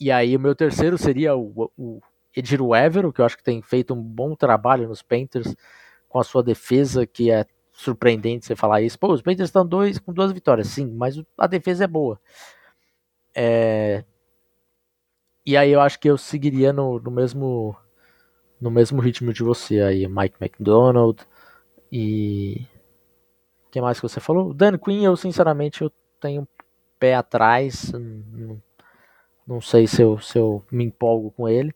E 0.00 0.10
aí, 0.10 0.36
o 0.36 0.40
meu 0.40 0.56
terceiro 0.56 0.98
seria 0.98 1.36
o, 1.36 1.70
o 1.78 2.00
Edir 2.36 2.60
Evero, 2.60 3.12
que 3.12 3.20
eu 3.20 3.24
acho 3.24 3.36
que 3.36 3.42
tem 3.44 3.60
feito 3.62 3.94
um 3.94 4.02
bom 4.02 4.34
trabalho 4.34 4.88
nos 4.88 5.02
Panthers 5.02 5.54
com 6.08 6.18
a 6.18 6.24
sua 6.24 6.42
defesa, 6.42 7.06
que 7.06 7.30
é 7.30 7.46
surpreendente 7.72 8.46
você 8.46 8.56
falar 8.56 8.82
isso. 8.82 8.98
Pô, 8.98 9.12
os 9.12 9.22
Panthers 9.22 9.48
estão 9.48 9.66
dois, 9.66 9.98
com 9.98 10.12
duas 10.12 10.32
vitórias, 10.32 10.68
sim, 10.68 10.86
mas 10.86 11.20
a 11.38 11.46
defesa 11.46 11.84
é 11.84 11.86
boa. 11.86 12.20
É... 13.34 14.04
E 15.44 15.56
aí 15.56 15.70
eu 15.70 15.80
acho 15.80 15.98
que 15.98 16.08
eu 16.08 16.18
seguiria 16.18 16.72
no, 16.72 17.00
no 17.00 17.10
mesmo 17.10 17.76
no 18.60 18.70
mesmo 18.70 19.00
ritmo 19.00 19.32
de 19.32 19.42
você 19.42 19.80
aí, 19.80 20.06
Mike 20.06 20.36
McDonald 20.40 21.26
e 21.90 22.66
que 23.70 23.80
mais 23.80 23.98
que 23.98 24.08
você 24.08 24.20
falou? 24.20 24.52
Dan 24.52 24.76
Quinn, 24.78 25.04
eu 25.04 25.16
sinceramente 25.16 25.82
eu 25.82 25.92
tenho 26.20 26.42
um 26.42 26.46
pé 26.98 27.14
atrás. 27.14 27.92
Não, 27.92 28.62
não 29.46 29.60
sei 29.60 29.86
se 29.86 30.02
eu, 30.02 30.18
se 30.18 30.38
eu 30.38 30.64
me 30.70 30.84
empolgo 30.84 31.30
com 31.30 31.48
ele. 31.48 31.74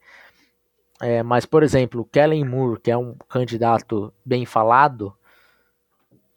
É, 1.04 1.22
mas, 1.22 1.44
por 1.44 1.62
exemplo, 1.62 2.08
Kellen 2.10 2.46
Moore, 2.46 2.80
que 2.80 2.90
é 2.90 2.96
um 2.96 3.14
candidato 3.28 4.10
bem 4.24 4.46
falado, 4.46 5.14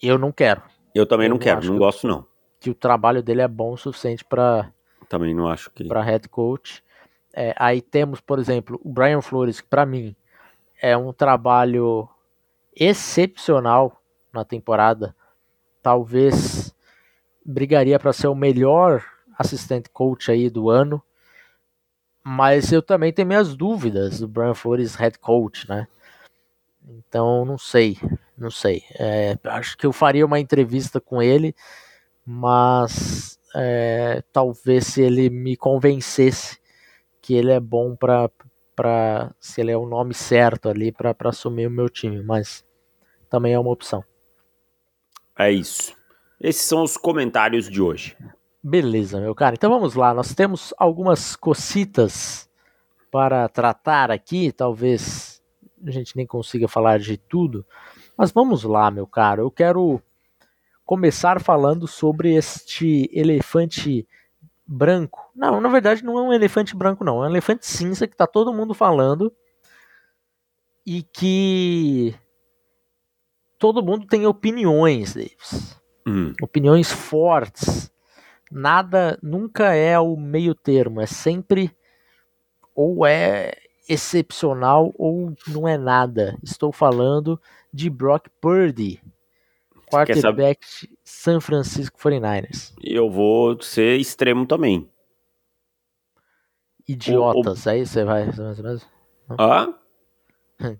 eu 0.03 0.17
não 0.17 0.29
quero. 0.29 0.61
Eu 0.93 1.05
também 1.05 1.27
eu 1.27 1.31
não, 1.31 1.37
quero, 1.37 1.65
não 1.65 1.73
que, 1.73 1.79
gosto 1.79 2.05
não. 2.05 2.25
Que 2.59 2.69
o 2.69 2.75
trabalho 2.75 3.23
dele 3.23 3.41
é 3.41 3.47
bom 3.47 3.71
o 3.71 3.77
suficiente 3.77 4.25
para 4.25 4.69
também 5.07 5.33
não 5.33 5.47
acho 5.47 5.71
que 5.71 5.85
para 5.85 6.01
head 6.01 6.27
coach. 6.27 6.83
É, 7.33 7.55
aí 7.57 7.81
temos, 7.81 8.19
por 8.19 8.39
exemplo, 8.39 8.77
o 8.83 8.91
Brian 8.91 9.21
Flores, 9.21 9.61
que 9.61 9.67
para 9.69 9.85
mim 9.85 10.13
é 10.81 10.97
um 10.97 11.13
trabalho 11.13 12.09
excepcional 12.75 14.01
na 14.33 14.43
temporada 14.43 15.15
talvez 15.81 16.75
brigaria 17.45 17.97
para 17.97 18.11
ser 18.11 18.27
o 18.27 18.35
melhor 18.35 19.01
assistente 19.39 19.89
coach 19.89 20.29
aí 20.29 20.49
do 20.49 20.69
ano. 20.69 21.01
Mas 22.29 22.73
eu 22.73 22.81
também 22.81 23.13
tenho 23.13 23.29
minhas 23.29 23.55
dúvidas 23.55 24.19
do 24.19 24.27
Brian 24.27 24.53
Flores 24.53 24.95
head 24.95 25.17
coach, 25.17 25.65
né? 25.69 25.87
Então 26.85 27.45
não 27.45 27.57
sei, 27.57 27.97
não 28.37 28.51
sei. 28.51 28.83
É, 28.99 29.39
acho 29.45 29.77
que 29.77 29.85
eu 29.85 29.93
faria 29.93 30.25
uma 30.25 30.37
entrevista 30.37 30.99
com 30.99 31.21
ele, 31.21 31.55
mas 32.25 33.39
é, 33.55 34.21
talvez 34.33 34.87
se 34.87 35.01
ele 35.01 35.29
me 35.29 35.55
convencesse 35.55 36.59
que 37.21 37.33
ele 37.33 37.53
é 37.53 37.61
bom 37.61 37.95
para 37.95 38.29
para 38.75 39.33
se 39.39 39.61
ele 39.61 39.71
é 39.71 39.77
o 39.77 39.87
nome 39.87 40.13
certo 40.13 40.67
ali 40.67 40.91
para 40.91 41.15
assumir 41.29 41.67
o 41.67 41.71
meu 41.71 41.87
time, 41.87 42.21
mas 42.21 42.61
também 43.29 43.53
é 43.53 43.59
uma 43.59 43.71
opção. 43.71 44.03
É 45.39 45.49
isso. 45.49 45.95
Esses 46.41 46.63
são 46.63 46.83
os 46.83 46.97
comentários 46.97 47.69
de 47.69 47.81
hoje. 47.81 48.17
Beleza, 48.63 49.19
meu 49.19 49.35
cara. 49.35 49.55
Então 49.55 49.69
vamos 49.69 49.95
lá. 49.95 50.13
Nós 50.13 50.33
temos 50.33 50.73
algumas 50.77 51.35
cocitas 51.35 52.49
para 53.11 53.47
tratar 53.47 54.11
aqui. 54.11 54.51
Talvez 54.51 55.41
a 55.85 55.91
gente 55.91 56.15
nem 56.15 56.25
consiga 56.25 56.67
falar 56.67 56.99
de 56.99 57.17
tudo. 57.17 57.65
Mas 58.17 58.31
vamos 58.31 58.63
lá, 58.63 58.89
meu 58.89 59.05
caro. 59.05 59.43
Eu 59.43 59.51
quero 59.51 60.01
começar 60.85 61.41
falando 61.41 61.87
sobre 61.87 62.33
este 62.33 63.09
elefante 63.13 64.07
branco. 64.65 65.31
Não, 65.35 65.61
na 65.61 65.69
verdade 65.69 66.03
não 66.03 66.17
é 66.17 66.21
um 66.21 66.33
elefante 66.33 66.75
branco, 66.75 67.03
não. 67.03 67.23
É 67.23 67.27
um 67.27 67.29
elefante 67.29 67.65
cinza 67.65 68.07
que 68.07 68.15
tá 68.15 68.25
todo 68.25 68.53
mundo 68.53 68.73
falando 68.73 69.31
e 70.85 71.03
que 71.03 72.15
todo 73.59 73.83
mundo 73.83 74.07
tem 74.07 74.25
opiniões, 74.25 75.13
Davis. 75.13 75.79
Hum. 76.07 76.33
Opiniões 76.41 76.91
fortes. 76.91 77.91
Nada 78.51 79.17
nunca 79.21 79.73
é 79.73 79.99
o 79.99 80.15
meio 80.15 80.55
termo, 80.55 81.01
é 81.01 81.05
sempre 81.05 81.75
ou 82.73 83.05
é 83.05 83.53
excepcional 83.89 84.93
ou 84.97 85.33
não 85.47 85.67
é 85.67 85.77
nada. 85.77 86.37
Estou 86.43 86.71
falando 86.71 87.39
de 87.73 87.89
Brock 87.89 88.29
Purdy, 88.41 89.01
quarterback 89.89 90.65
San 91.03 91.39
Francisco 91.39 91.99
49ers. 91.99 92.73
Eu 92.81 93.09
vou 93.09 93.61
ser 93.61 93.99
extremo 93.99 94.45
também. 94.45 94.89
Idiotas, 96.87 97.65
o, 97.65 97.69
o... 97.69 97.71
aí 97.71 97.85
você 97.85 98.03
vai. 98.03 98.27
Ah? 99.37 99.73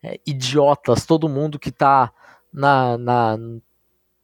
É, 0.00 0.20
idiotas, 0.24 1.04
todo 1.04 1.28
mundo 1.28 1.58
que 1.58 1.72
tá 1.72 2.14
na, 2.52 2.96
na 2.96 3.36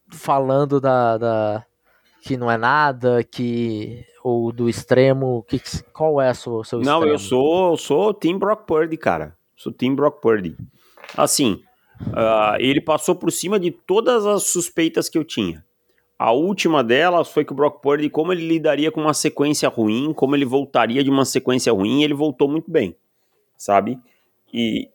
falando 0.09 0.79
da, 0.79 1.17
da, 1.17 1.65
que 2.25 2.35
não 2.35 2.49
é 2.49 2.57
nada, 2.57 3.23
que 3.23 4.03
ou 4.23 4.51
do 4.51 4.67
extremo, 4.67 5.45
que, 5.47 5.61
qual 5.93 6.19
é 6.19 6.31
o 6.31 6.33
seu, 6.33 6.63
seu 6.63 6.79
Não, 6.79 6.95
extremo? 6.95 7.13
eu 7.13 7.19
sou, 7.19 7.71
eu 7.71 7.77
sou 7.77 8.13
Team 8.15 8.39
Brock 8.39 8.65
Purdy, 8.65 8.97
cara. 8.97 9.37
Sou 9.55 9.71
Team 9.71 9.95
Brock 9.95 10.19
Purdy. 10.19 10.57
Assim, 11.15 11.61
uh, 12.01 12.57
ele 12.57 12.81
passou 12.81 13.15
por 13.15 13.31
cima 13.31 13.59
de 13.59 13.69
todas 13.69 14.25
as 14.25 14.41
suspeitas 14.43 15.07
que 15.07 15.19
eu 15.19 15.23
tinha. 15.23 15.63
A 16.17 16.31
última 16.31 16.83
delas 16.83 17.29
foi 17.29 17.45
que 17.45 17.51
o 17.51 17.55
Brock 17.55 17.79
Purdy, 17.79 18.09
como 18.09 18.33
ele 18.33 18.47
lidaria 18.47 18.91
com 18.91 19.01
uma 19.01 19.13
sequência 19.13 19.69
ruim, 19.69 20.11
como 20.11 20.35
ele 20.35 20.45
voltaria 20.45 21.03
de 21.03 21.11
uma 21.11 21.25
sequência 21.25 21.71
ruim, 21.71 22.01
ele 22.01 22.15
voltou 22.15 22.49
muito 22.49 22.71
bem, 22.71 22.95
sabe? 23.55 23.99
E 24.51 24.89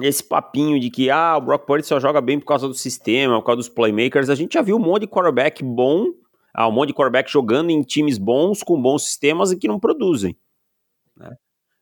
esse 0.00 0.24
papinho 0.24 0.80
de 0.80 0.90
que 0.90 1.10
ah, 1.10 1.36
o 1.36 1.40
Brock 1.40 1.66
Purdy 1.66 1.86
só 1.86 2.00
joga 2.00 2.20
bem 2.20 2.38
por 2.38 2.46
causa 2.46 2.66
do 2.66 2.74
sistema, 2.74 3.38
por 3.38 3.46
causa 3.46 3.58
dos 3.58 3.68
playmakers, 3.68 4.28
a 4.28 4.34
gente 4.34 4.54
já 4.54 4.62
viu 4.62 4.76
um 4.76 4.80
monte 4.80 5.02
de 5.02 5.08
quarterback 5.08 5.62
bom, 5.62 6.06
ah, 6.52 6.68
um 6.68 6.72
monte 6.72 6.88
de 6.88 6.94
quarterback 6.94 7.30
jogando 7.30 7.70
em 7.70 7.82
times 7.82 8.18
bons, 8.18 8.62
com 8.62 8.80
bons 8.80 9.04
sistemas 9.04 9.52
e 9.52 9.56
que 9.56 9.68
não 9.68 9.78
produzem. 9.78 10.36
Né? 11.16 11.36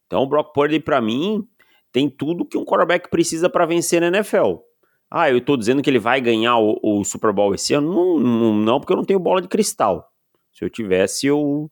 Então 0.06 0.22
o 0.22 0.26
Brock 0.26 0.52
Purdy, 0.52 0.78
para 0.78 1.00
mim, 1.00 1.46
tem 1.90 2.08
tudo 2.08 2.44
que 2.44 2.58
um 2.58 2.64
quarterback 2.64 3.08
precisa 3.08 3.48
para 3.48 3.64
vencer 3.64 4.00
na 4.00 4.08
NFL. 4.08 4.56
Ah, 5.10 5.30
eu 5.30 5.42
tô 5.42 5.56
dizendo 5.56 5.82
que 5.82 5.90
ele 5.90 5.98
vai 5.98 6.20
ganhar 6.20 6.58
o, 6.58 6.78
o 6.82 7.04
Super 7.04 7.32
Bowl 7.32 7.54
esse 7.54 7.74
ano? 7.74 7.92
Não, 7.92 8.18
não, 8.18 8.54
não, 8.54 8.80
porque 8.80 8.92
eu 8.92 8.96
não 8.96 9.04
tenho 9.04 9.18
bola 9.18 9.42
de 9.42 9.48
cristal. 9.48 10.10
Se 10.52 10.64
eu 10.64 10.70
tivesse, 10.70 11.26
eu, 11.26 11.70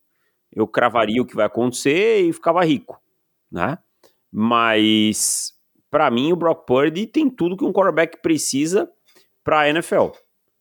eu 0.51 0.67
cravaria 0.67 1.21
o 1.21 1.25
que 1.25 1.35
vai 1.35 1.45
acontecer 1.45 2.21
e 2.21 2.33
ficava 2.33 2.63
rico, 2.63 2.99
né? 3.51 3.77
Mas 4.31 5.50
para 5.91 6.09
mim, 6.09 6.31
o 6.31 6.37
Brock 6.37 6.65
Purdy 6.65 7.05
tem 7.05 7.29
tudo 7.29 7.57
que 7.57 7.65
um 7.65 7.73
quarterback 7.73 8.21
precisa 8.21 8.89
para 9.43 9.59
a 9.59 9.69
NFL, 9.69 10.07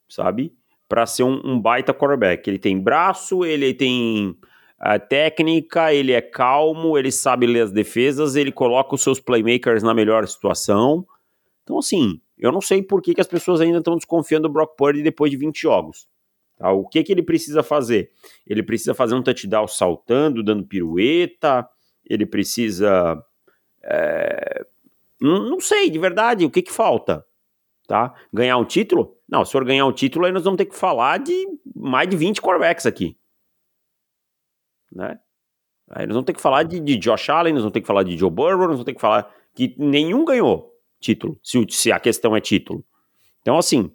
sabe? 0.09 0.53
Para 0.89 1.07
ser 1.07 1.23
um, 1.23 1.41
um, 1.45 1.61
baita 1.61 1.95
quarterback. 1.95 2.51
Ele 2.51 2.59
tem 2.59 2.77
braço, 2.77 3.45
ele 3.45 3.73
tem 3.73 4.37
a 4.77 4.99
técnica, 4.99 5.95
ele 5.95 6.13
é 6.13 6.21
calmo, 6.21 6.99
ele 6.99 7.13
sabe 7.13 7.47
ler 7.47 7.61
as 7.61 7.71
defesas, 7.71 8.35
ele 8.35 8.51
coloca 8.51 8.97
os 8.97 9.03
seus 9.03 9.21
playmakers 9.21 9.85
na 9.85 9.95
melhor 9.95 10.27
situação. 10.27 11.07
Então, 11.63 11.79
assim, 11.79 12.21
eu 12.37 12.51
não 12.51 12.61
sei 12.61 12.83
por 12.83 13.01
que, 13.01 13.15
que 13.15 13.21
as 13.21 13.29
pessoas 13.29 13.61
ainda 13.61 13.79
estão 13.79 13.95
desconfiando 13.95 14.49
do 14.49 14.53
Brock 14.53 14.77
Purdy 14.77 15.01
depois 15.01 15.31
de 15.31 15.37
20 15.37 15.61
jogos. 15.61 16.09
Tá? 16.59 16.73
O 16.73 16.89
que, 16.89 17.05
que 17.05 17.13
ele 17.13 17.23
precisa 17.23 17.63
fazer? 17.63 18.11
Ele 18.45 18.65
precisa 18.65 18.95
fazer 18.95 19.15
um 19.15 19.23
touchdown 19.23 19.69
saltando, 19.69 20.43
dando 20.43 20.67
pirueta, 20.67 21.69
ele 22.05 22.27
precisa 22.27 23.23
é, 23.85 24.67
não, 25.21 25.61
sei, 25.61 25.91
de 25.91 25.99
verdade, 25.99 26.45
o 26.45 26.51
que 26.51 26.63
que 26.63 26.73
falta? 26.73 27.25
Tá? 27.87 28.15
Ganhar 28.33 28.57
um 28.57 28.65
título? 28.65 29.17
Não, 29.29 29.45
se 29.45 29.53
for 29.53 29.65
ganhar 29.65 29.85
um 29.85 29.93
título, 29.93 30.25
aí 30.25 30.33
nós 30.33 30.45
vamos 30.45 30.59
ter 30.59 30.67
que 30.67 30.77
falar 30.77 31.19
de 31.19 31.47
mais 31.75 32.09
de 32.09 32.17
20 32.17 32.41
quarterbacks 32.41 32.87
aqui. 32.87 33.17
Né? 34.93 35.19
Aí 35.91 36.07
nós 36.07 36.15
vamos 36.15 36.27
ter 36.27 36.33
que 36.33 36.41
falar 36.41 36.63
de, 36.63 36.81
de 36.81 36.97
Josh 36.97 37.29
Allen, 37.29 37.53
nós 37.53 37.63
vamos 37.63 37.73
ter 37.73 37.81
que 37.81 37.87
falar 37.87 38.03
de 38.03 38.17
Joe 38.17 38.31
Burrow, 38.31 38.59
nós 38.59 38.69
vamos 38.69 38.85
ter 38.85 38.95
que 38.95 39.01
falar 39.01 39.33
que 39.55 39.75
nenhum 39.77 40.25
ganhou 40.25 40.73
título, 41.01 41.39
se, 41.43 41.65
se 41.69 41.91
a 41.91 41.99
questão 41.99 42.37
é 42.37 42.41
título. 42.41 42.85
Então, 43.41 43.59
assim, 43.59 43.91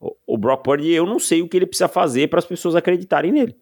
o, 0.00 0.16
o 0.26 0.38
Brock 0.38 0.64
Purdy, 0.64 0.92
eu 0.92 1.04
não 1.04 1.18
sei 1.18 1.42
o 1.42 1.48
que 1.48 1.56
ele 1.56 1.66
precisa 1.66 1.88
fazer 1.88 2.28
para 2.28 2.38
as 2.38 2.46
pessoas 2.46 2.74
acreditarem 2.74 3.32
nele. 3.32 3.56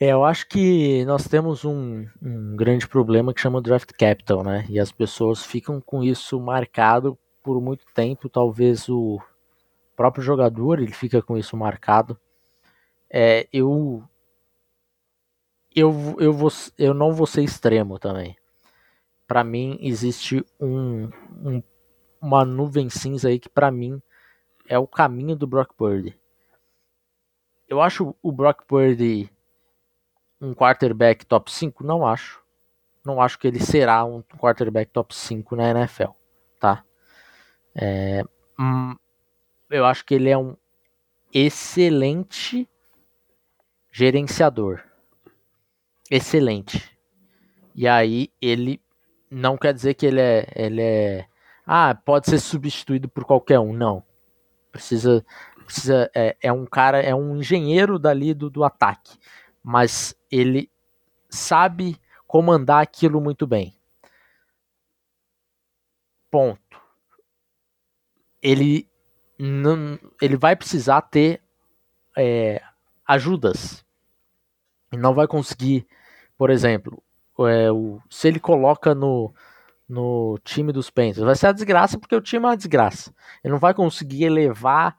É, 0.00 0.12
eu 0.12 0.24
acho 0.24 0.46
que 0.46 1.04
nós 1.06 1.26
temos 1.26 1.64
um, 1.64 2.06
um, 2.22 2.54
grande 2.54 2.86
problema 2.86 3.34
que 3.34 3.40
chama 3.40 3.60
draft 3.60 3.90
capital, 3.98 4.44
né? 4.44 4.64
E 4.68 4.78
as 4.78 4.92
pessoas 4.92 5.44
ficam 5.44 5.80
com 5.80 6.04
isso 6.04 6.40
marcado 6.40 7.18
por 7.42 7.60
muito 7.60 7.84
tempo. 7.92 8.28
Talvez 8.28 8.88
o 8.88 9.20
próprio 9.96 10.22
jogador 10.22 10.78
ele 10.80 10.92
fica 10.92 11.20
com 11.20 11.36
isso 11.36 11.56
marcado. 11.56 12.16
É, 13.10 13.48
eu, 13.52 14.04
eu, 15.74 15.92
eu, 16.20 16.32
vou, 16.32 16.50
eu 16.78 16.94
não 16.94 17.12
vou 17.12 17.26
ser 17.26 17.42
extremo 17.42 17.98
também. 17.98 18.36
Para 19.26 19.42
mim 19.42 19.78
existe 19.80 20.44
um, 20.60 21.10
um, 21.44 21.62
uma 22.22 22.44
nuvem 22.44 22.88
cinza 22.88 23.28
aí 23.28 23.40
que 23.40 23.48
para 23.48 23.72
mim 23.72 24.00
é 24.68 24.78
o 24.78 24.86
caminho 24.86 25.34
do 25.34 25.46
Brock 25.46 25.74
Purdy. 25.74 26.16
Eu 27.68 27.82
acho 27.82 28.14
o 28.22 28.30
Brock 28.30 28.64
Purdy 28.64 29.28
um 30.40 30.54
quarterback 30.54 31.26
top 31.26 31.50
5? 31.50 31.84
Não 31.84 32.06
acho. 32.06 32.42
Não 33.04 33.20
acho 33.20 33.38
que 33.38 33.46
ele 33.46 33.60
será 33.60 34.04
um 34.04 34.22
quarterback 34.22 34.90
top 34.92 35.14
5 35.14 35.56
na 35.56 35.70
NFL, 35.70 36.10
tá? 36.60 36.84
É, 37.74 38.22
hum, 38.58 38.94
eu 39.70 39.84
acho 39.86 40.04
que 40.04 40.14
ele 40.14 40.28
é 40.28 40.36
um 40.36 40.56
excelente 41.32 42.68
gerenciador. 43.90 44.82
Excelente. 46.10 46.96
E 47.74 47.86
aí 47.86 48.30
ele 48.40 48.80
não 49.30 49.56
quer 49.56 49.72
dizer 49.72 49.94
que 49.94 50.06
ele 50.06 50.20
é, 50.20 50.46
ele 50.54 50.82
é 50.82 51.26
ah, 51.66 51.94
pode 51.94 52.28
ser 52.28 52.38
substituído 52.38 53.08
por 53.08 53.24
qualquer 53.24 53.58
um, 53.58 53.72
não. 53.72 54.02
Precisa 54.72 55.24
precisa 55.64 56.10
é, 56.14 56.34
é 56.40 56.50
um 56.50 56.64
cara, 56.64 57.00
é 57.00 57.14
um 57.14 57.36
engenheiro 57.36 57.98
dali 57.98 58.32
do, 58.32 58.48
do 58.48 58.64
ataque 58.64 59.18
mas 59.70 60.14
ele 60.30 60.70
sabe 61.28 62.00
comandar 62.26 62.82
aquilo 62.82 63.20
muito 63.20 63.46
bem. 63.46 63.74
Ponto. 66.30 66.60
Ele 68.42 68.88
não, 69.38 69.98
ele 70.20 70.36
vai 70.36 70.54
precisar 70.54 71.02
ter 71.02 71.42
é, 72.16 72.60
ajudas. 73.06 73.84
E 74.92 74.96
não 74.96 75.14
vai 75.14 75.26
conseguir, 75.26 75.86
por 76.36 76.50
exemplo, 76.50 77.02
é, 77.40 77.70
o, 77.70 78.00
se 78.10 78.28
ele 78.28 78.40
coloca 78.40 78.94
no, 78.94 79.32
no 79.88 80.38
time 80.44 80.72
dos 80.72 80.90
Panthers, 80.90 81.24
vai 81.24 81.36
ser 81.36 81.46
a 81.46 81.52
desgraça 81.52 81.98
porque 81.98 82.14
o 82.14 82.20
time 82.20 82.44
é 82.44 82.48
uma 82.48 82.56
desgraça. 82.56 83.14
Ele 83.42 83.52
não 83.52 83.60
vai 83.60 83.72
conseguir 83.72 84.24
elevar 84.24 84.98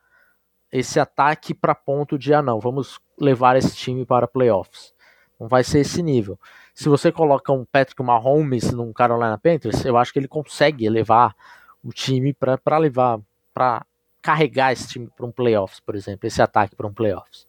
esse 0.71 0.99
ataque 0.99 1.53
para 1.53 1.73
ponto 1.73 2.17
de 2.17 2.33
ah 2.33 2.41
não, 2.41 2.59
vamos 2.59 2.99
levar 3.19 3.55
esse 3.55 3.75
time 3.75 4.05
para 4.05 4.27
playoffs. 4.27 4.93
Não 5.39 5.47
vai 5.47 5.63
ser 5.63 5.79
esse 5.79 6.01
nível. 6.03 6.37
Se 6.73 6.89
você 6.89 7.11
coloca 7.11 7.51
um 7.51 7.65
Patrick 7.65 8.01
Mahomes 8.03 8.71
num 8.71 8.91
Carolina 8.91 9.37
Panthers, 9.37 9.85
eu 9.85 9.97
acho 9.97 10.11
que 10.11 10.19
ele 10.19 10.27
consegue 10.27 10.89
levar 10.89 11.35
o 11.83 11.93
time 11.93 12.33
para 12.33 12.77
levar 12.77 13.19
para 13.53 13.85
carregar 14.21 14.73
esse 14.73 14.87
time 14.87 15.09
para 15.15 15.25
um 15.25 15.31
playoffs, 15.31 15.79
por 15.79 15.95
exemplo, 15.95 16.27
esse 16.27 16.41
ataque 16.41 16.75
para 16.75 16.87
um 16.87 16.93
playoffs. 16.93 17.47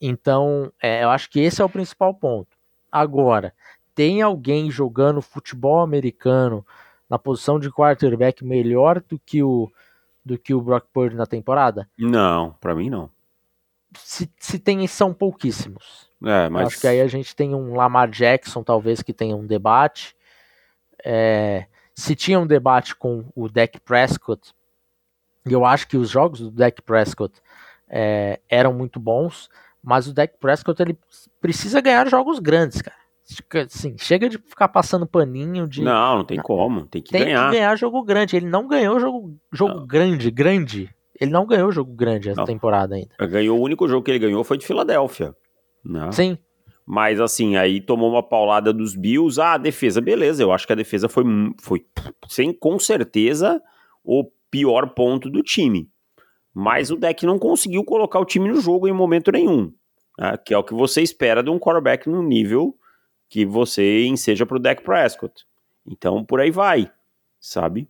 Então, 0.00 0.72
é, 0.80 1.04
eu 1.04 1.10
acho 1.10 1.28
que 1.28 1.40
esse 1.40 1.60
é 1.60 1.64
o 1.64 1.68
principal 1.68 2.14
ponto. 2.14 2.56
Agora, 2.90 3.52
tem 3.94 4.22
alguém 4.22 4.70
jogando 4.70 5.20
futebol 5.20 5.80
americano 5.80 6.64
na 7.08 7.18
posição 7.18 7.58
de 7.58 7.70
quarterback 7.70 8.44
melhor 8.44 9.02
do 9.02 9.18
que 9.18 9.42
o 9.42 9.70
do 10.24 10.38
que 10.38 10.54
o 10.54 10.60
Brock 10.60 10.86
Purdy 10.92 11.16
na 11.16 11.26
temporada? 11.26 11.88
Não, 11.98 12.54
para 12.60 12.74
mim 12.74 12.90
não. 12.90 13.10
Se, 13.98 14.30
se 14.38 14.58
tem, 14.58 14.86
são 14.86 15.12
pouquíssimos. 15.12 16.10
É, 16.24 16.48
mas... 16.48 16.68
Acho 16.68 16.80
que 16.80 16.86
aí 16.86 17.00
a 17.00 17.08
gente 17.08 17.34
tem 17.34 17.54
um 17.54 17.74
Lamar 17.74 18.08
Jackson, 18.10 18.62
talvez, 18.62 19.02
que 19.02 19.12
tenha 19.12 19.36
um 19.36 19.46
debate. 19.46 20.14
É, 21.04 21.66
se 21.94 22.14
tinha 22.14 22.38
um 22.38 22.46
debate 22.46 22.94
com 22.94 23.24
o 23.34 23.48
Dak 23.48 23.80
Prescott, 23.80 24.52
e 25.46 25.52
eu 25.52 25.64
acho 25.64 25.88
que 25.88 25.96
os 25.96 26.10
jogos 26.10 26.40
do 26.40 26.50
Dak 26.50 26.82
Prescott 26.82 27.40
é, 27.88 28.40
eram 28.48 28.72
muito 28.72 29.00
bons, 29.00 29.48
mas 29.82 30.06
o 30.06 30.12
Dak 30.12 30.36
Prescott 30.38 30.80
ele 30.80 30.98
precisa 31.40 31.80
ganhar 31.80 32.06
jogos 32.08 32.38
grandes, 32.38 32.82
cara. 32.82 32.96
Assim, 33.64 33.96
chega 33.96 34.28
de 34.28 34.38
ficar 34.38 34.68
passando 34.68 35.06
paninho 35.06 35.68
de. 35.68 35.82
Não, 35.82 36.18
não 36.18 36.24
tem 36.24 36.40
como. 36.40 36.86
Tem 36.86 37.00
que 37.00 37.12
tem 37.12 37.26
ganhar. 37.26 37.42
Tem 37.42 37.50
que 37.50 37.56
ganhar 37.58 37.76
jogo 37.76 38.02
grande. 38.02 38.36
Ele 38.36 38.46
não 38.46 38.66
ganhou 38.66 38.98
jogo, 38.98 39.38
jogo 39.52 39.86
grande, 39.86 40.30
grande 40.32 40.92
Ele 41.20 41.30
não 41.30 41.46
ganhou 41.46 41.70
jogo 41.70 41.92
grande 41.92 42.30
essa 42.30 42.40
não. 42.40 42.46
temporada 42.46 42.94
ainda. 42.94 43.14
Ganhou 43.26 43.58
o 43.58 43.62
único 43.62 43.86
jogo 43.86 44.02
que 44.02 44.10
ele 44.10 44.18
ganhou 44.18 44.42
foi 44.42 44.56
de 44.56 44.66
Filadélfia. 44.66 45.36
Né? 45.84 46.10
Sim. 46.12 46.38
Mas 46.86 47.20
assim, 47.20 47.56
aí 47.56 47.80
tomou 47.80 48.10
uma 48.10 48.22
paulada 48.22 48.72
dos 48.72 48.96
Bills. 48.96 49.40
Ah, 49.40 49.52
a 49.52 49.58
defesa, 49.58 50.00
beleza. 50.00 50.42
Eu 50.42 50.50
acho 50.50 50.66
que 50.66 50.72
a 50.72 50.76
defesa 50.76 51.08
foi, 51.08 51.24
foi 51.60 51.84
sem, 52.26 52.52
com 52.52 52.78
certeza, 52.78 53.62
o 54.02 54.24
pior 54.50 54.88
ponto 54.94 55.28
do 55.28 55.42
time. 55.42 55.88
Mas 56.54 56.90
o 56.90 56.96
deck 56.96 57.24
não 57.26 57.38
conseguiu 57.38 57.84
colocar 57.84 58.18
o 58.18 58.24
time 58.24 58.48
no 58.48 58.60
jogo 58.60 58.88
em 58.88 58.92
momento 58.92 59.30
nenhum. 59.30 59.72
Né? 60.18 60.36
Que 60.44 60.54
é 60.54 60.58
o 60.58 60.64
que 60.64 60.74
você 60.74 61.02
espera 61.02 61.42
de 61.42 61.50
um 61.50 61.58
quarterback 61.58 62.08
no 62.08 62.22
nível 62.22 62.74
que 63.28 63.44
você 63.44 64.04
enseja 64.06 64.44
para 64.44 64.56
o 64.56 64.60
deck 64.60 64.82
Prescott. 64.82 65.46
Então, 65.86 66.24
por 66.24 66.40
aí 66.40 66.50
vai, 66.50 66.90
sabe? 67.38 67.88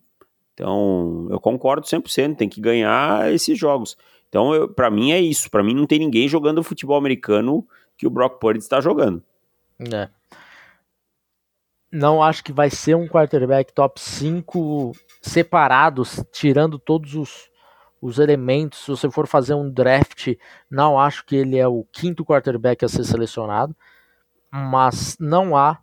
Então, 0.60 1.26
eu 1.30 1.40
concordo 1.40 1.86
100%, 1.86 2.36
tem 2.36 2.46
que 2.46 2.60
ganhar 2.60 3.32
esses 3.32 3.58
jogos. 3.58 3.96
Então, 4.28 4.68
para 4.76 4.90
mim 4.90 5.10
é 5.10 5.18
isso. 5.18 5.50
Para 5.50 5.62
mim 5.62 5.72
não 5.72 5.86
tem 5.86 5.98
ninguém 5.98 6.28
jogando 6.28 6.62
futebol 6.62 6.98
americano 6.98 7.66
que 7.96 8.06
o 8.06 8.10
Brock 8.10 8.38
Purdy 8.38 8.58
está 8.58 8.78
jogando. 8.78 9.22
É. 9.90 10.10
Não 11.90 12.22
acho 12.22 12.44
que 12.44 12.52
vai 12.52 12.68
ser 12.68 12.94
um 12.94 13.08
quarterback 13.08 13.72
top 13.72 13.98
5 13.98 14.92
separados, 15.22 16.22
tirando 16.30 16.78
todos 16.78 17.14
os, 17.14 17.50
os 17.98 18.18
elementos. 18.18 18.80
Se 18.80 18.90
você 18.90 19.10
for 19.10 19.26
fazer 19.26 19.54
um 19.54 19.70
draft, 19.70 20.34
não 20.70 21.00
acho 21.00 21.24
que 21.24 21.36
ele 21.36 21.56
é 21.56 21.66
o 21.66 21.84
quinto 21.90 22.22
quarterback 22.22 22.84
a 22.84 22.88
ser 22.88 23.04
selecionado. 23.04 23.74
Mas 24.52 25.16
não 25.18 25.56
há 25.56 25.78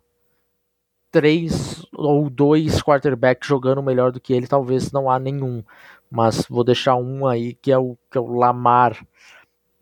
três 1.10 1.77
ou 1.98 2.30
dois 2.30 2.80
quarterbacks 2.80 3.48
jogando 3.48 3.82
melhor 3.82 4.12
do 4.12 4.20
que 4.20 4.32
ele. 4.32 4.46
Talvez 4.46 4.92
não 4.92 5.10
há 5.10 5.18
nenhum. 5.18 5.62
Mas 6.10 6.46
vou 6.48 6.64
deixar 6.64 6.96
um 6.96 7.26
aí 7.26 7.54
que 7.54 7.72
é 7.72 7.78
o, 7.78 7.96
que 8.10 8.16
é 8.16 8.20
o 8.20 8.32
Lamar. 8.32 9.04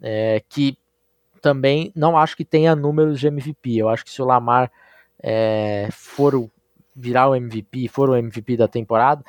É, 0.01 0.43
que 0.49 0.77
também 1.41 1.93
não 1.95 2.17
acho 2.17 2.37
que 2.37 2.45
tenha 2.45 2.75
números 2.75 3.21
de 3.21 3.27
MVP. 3.27 3.77
Eu 3.77 3.89
acho 3.89 4.05
que 4.05 4.11
se 4.11 4.23
o 4.23 4.25
Lamar 4.25 4.71
é, 5.23 5.89
for 5.93 6.51
virar 6.95 7.29
o 7.29 7.35
MVP, 7.35 7.89
for 7.89 8.09
o 8.09 8.17
MVP 8.17 8.57
da 8.57 8.67
temporada, 8.67 9.23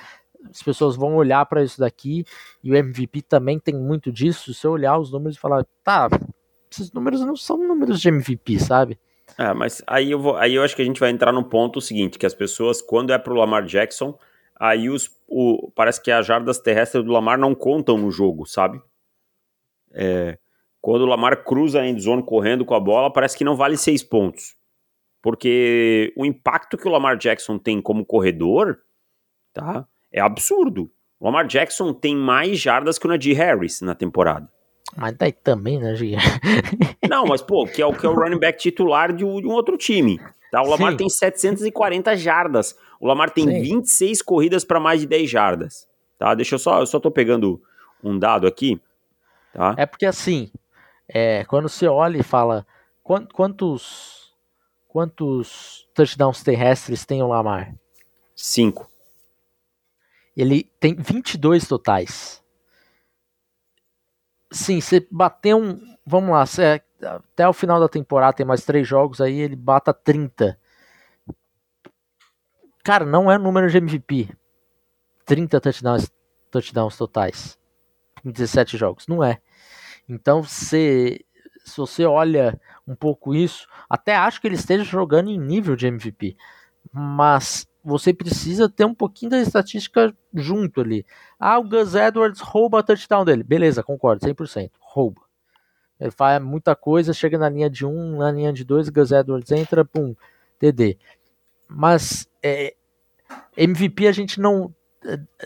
as 0.50 0.64
pessoas 0.64 0.96
vão 0.96 1.16
olhar 1.16 1.46
para 1.46 1.64
isso 1.64 1.80
daqui 1.80 2.26
e 2.64 2.72
o 2.72 2.76
MVP 2.76 3.22
também 3.24 3.60
tem 3.60 3.76
muito 3.76 4.12
disso. 4.12 4.54
Se 4.54 4.66
eu 4.66 4.72
olhar 4.72 4.98
os 4.98 5.12
números 5.12 5.36
e 5.36 5.40
falar, 5.40 5.66
tá, 5.84 6.10
esses 6.72 6.92
números 6.92 7.22
não 7.22 7.36
são 7.36 7.58
números 7.58 8.00
de 8.00 8.08
MVP, 8.08 8.60
sabe? 8.60 8.98
É, 9.38 9.54
mas 9.54 9.82
aí 9.88 10.12
eu, 10.12 10.20
vou, 10.20 10.36
aí 10.38 10.56
eu 10.56 10.64
acho 10.64 10.76
que 10.76 10.82
a 10.82 10.86
gente 10.86 11.00
vai 11.00 11.10
entrar 11.10 11.32
no 11.32 11.44
ponto 11.44 11.82
seguinte, 11.82 12.20
que 12.20 12.26
as 12.26 12.34
pessoas, 12.34 12.82
quando 12.82 13.12
é 13.12 13.18
pro 13.18 13.36
Lamar 13.36 13.66
Jackson, 13.66 14.18
aí 14.56 14.90
os, 14.90 15.12
o, 15.28 15.72
parece 15.76 16.02
que 16.02 16.12
as 16.12 16.26
jardas 16.26 16.60
terrestres 16.60 17.04
do 17.04 17.12
Lamar 17.12 17.38
não 17.38 17.54
contam 17.54 17.98
no 17.98 18.12
jogo, 18.12 18.46
sabe? 18.46 18.82
É, 19.92 20.38
quando 20.80 21.02
o 21.02 21.06
Lamar 21.06 21.44
cruza 21.44 21.82
a 21.82 21.88
endzone 21.88 22.24
correndo 22.24 22.64
com 22.64 22.74
a 22.74 22.80
bola, 22.80 23.12
parece 23.12 23.38
que 23.38 23.44
não 23.44 23.56
vale 23.56 23.78
seis 23.78 24.04
pontos. 24.04 24.56
Porque 25.22 26.14
o 26.16 26.26
impacto 26.26 26.78
que 26.78 26.88
o 26.88 26.92
Lamar 26.92 27.18
Jackson 27.18 27.58
tem 27.58 27.82
como 27.82 28.06
corredor, 28.06 28.80
tá? 29.54 29.88
É 30.12 30.22
absurdo. 30.22 30.92
O 31.20 31.26
Lamar 31.26 31.48
Jackson 31.48 31.94
tem 31.94 32.16
mais 32.16 32.60
jardas 32.60 32.98
que 32.98 33.06
o 33.06 33.10
Najee 33.10 33.34
Harris 33.34 33.82
na 33.82 33.96
temporada. 33.96 34.50
Mas 34.96 35.16
daí 35.16 35.32
também, 35.32 35.80
né, 35.80 35.96
Gia? 35.96 36.18
Não, 37.10 37.26
mas 37.26 37.42
pô, 37.42 37.66
que 37.66 37.82
é 37.82 37.86
o 37.86 37.94
que 37.94 38.06
é 38.06 38.10
o 38.10 38.14
running 38.14 38.40
back 38.40 38.58
titular 38.60 39.14
de 39.14 39.26
um, 39.26 39.42
de 39.42 39.48
um 39.48 39.52
outro 39.52 39.78
time. 39.78 40.20
Tá? 40.52 40.62
O 40.62 40.70
Lamar 40.70 40.92
Sim. 40.92 40.98
tem 40.98 41.10
740 41.10 42.16
jardas. 42.16 42.76
O 43.00 43.08
Lamar 43.08 43.30
tem 43.30 43.46
Sim. 43.46 43.62
26 43.62 44.22
corridas 44.22 44.64
para 44.64 44.80
mais 44.80 45.02
de 45.02 45.08
10 45.08 45.30
jardas. 45.30 45.88
Tá? 46.18 46.34
Deixa 46.34 46.56
eu 46.56 46.60
só, 46.60 46.80
eu 46.80 46.86
só 46.86 47.00
tô 47.00 47.12
pegando 47.12 47.62
um 48.04 48.18
dado 48.18 48.48
aqui. 48.48 48.82
Tá? 49.54 49.76
É 49.78 49.86
porque 49.86 50.06
assim, 50.06 50.50
é, 51.08 51.44
quando 51.46 51.70
você 51.70 51.88
olha 51.88 52.18
e 52.18 52.24
fala 52.24 52.66
quantos 53.04 54.34
quantos 54.88 55.88
touchdowns 55.94 56.42
terrestres 56.44 57.06
tem 57.06 57.22
o 57.22 57.28
Lamar? 57.28 57.74
Cinco. 58.36 58.90
Ele 60.36 60.64
tem 60.80 60.96
22 60.96 61.68
totais. 61.68 62.44
Sim, 64.52 64.80
você 64.80 65.06
bater 65.12 65.56
um. 65.56 65.80
Vamos 66.06 66.32
lá, 66.32 66.46
você, 66.46 66.82
até 67.02 67.48
o 67.48 67.54
final 67.54 67.80
da 67.80 67.90
temporada 67.90 68.34
tem 68.34 68.46
mais 68.46 68.64
três 68.64 68.88
jogos 68.88 69.20
aí, 69.20 69.40
ele 69.40 69.56
bata 69.56 69.94
30. 69.94 70.58
Cara, 72.84 73.06
não 73.06 73.30
é 73.30 73.38
número 73.38 73.70
de 73.70 73.78
MVP. 73.78 74.30
30 75.26 75.60
touchdowns, 75.60 76.10
touchdowns 76.50 76.96
totais 76.96 77.60
em 78.24 78.32
17 78.32 78.78
jogos. 78.78 79.08
Não 79.08 79.24
é. 79.24 79.42
Então, 80.08 80.42
se, 80.44 81.26
se 81.66 81.78
você 81.78 82.06
olha 82.06 82.60
um 82.88 82.96
pouco 82.96 83.36
isso, 83.36 83.68
até 83.90 84.16
acho 84.16 84.40
que 84.40 84.48
ele 84.48 84.56
esteja 84.56 84.84
jogando 84.84 85.30
em 85.30 85.38
nível 85.38 85.76
de 85.76 85.88
MVP. 85.88 86.38
Mas 86.92 87.68
você 87.88 88.14
precisa 88.14 88.68
ter 88.68 88.84
um 88.84 88.94
pouquinho 88.94 89.32
da 89.32 89.40
estatística 89.40 90.14
junto 90.34 90.82
ali. 90.82 91.06
Ah, 91.40 91.58
o 91.58 91.64
Gus 91.64 91.96
Edwards 91.96 92.42
rouba 92.42 92.80
a 92.80 92.84
touchdown 92.84 93.24
dele. 93.24 93.44
Beleza, 93.44 93.82
concordo, 93.82 94.28
100%. 94.28 94.72
Rouba. 94.78 95.22
Ele 95.98 96.12
faz 96.12 96.44
muita 96.44 96.76
coisa, 96.76 97.14
chega 97.14 97.38
na 97.38 97.48
linha 97.48 97.70
de 97.70 97.86
1, 97.86 97.90
um, 97.90 98.18
na 98.18 98.30
linha 98.30 98.52
de 98.52 98.66
2, 98.66 98.90
Gus 98.90 99.14
Edwards 99.14 99.52
entra, 99.52 99.86
pum, 99.86 100.14
TD. 100.60 100.98
Mas 101.70 102.28
é, 102.44 102.76
MVP 103.56 104.06
a 104.06 104.12
gente 104.12 104.40
não 104.40 104.74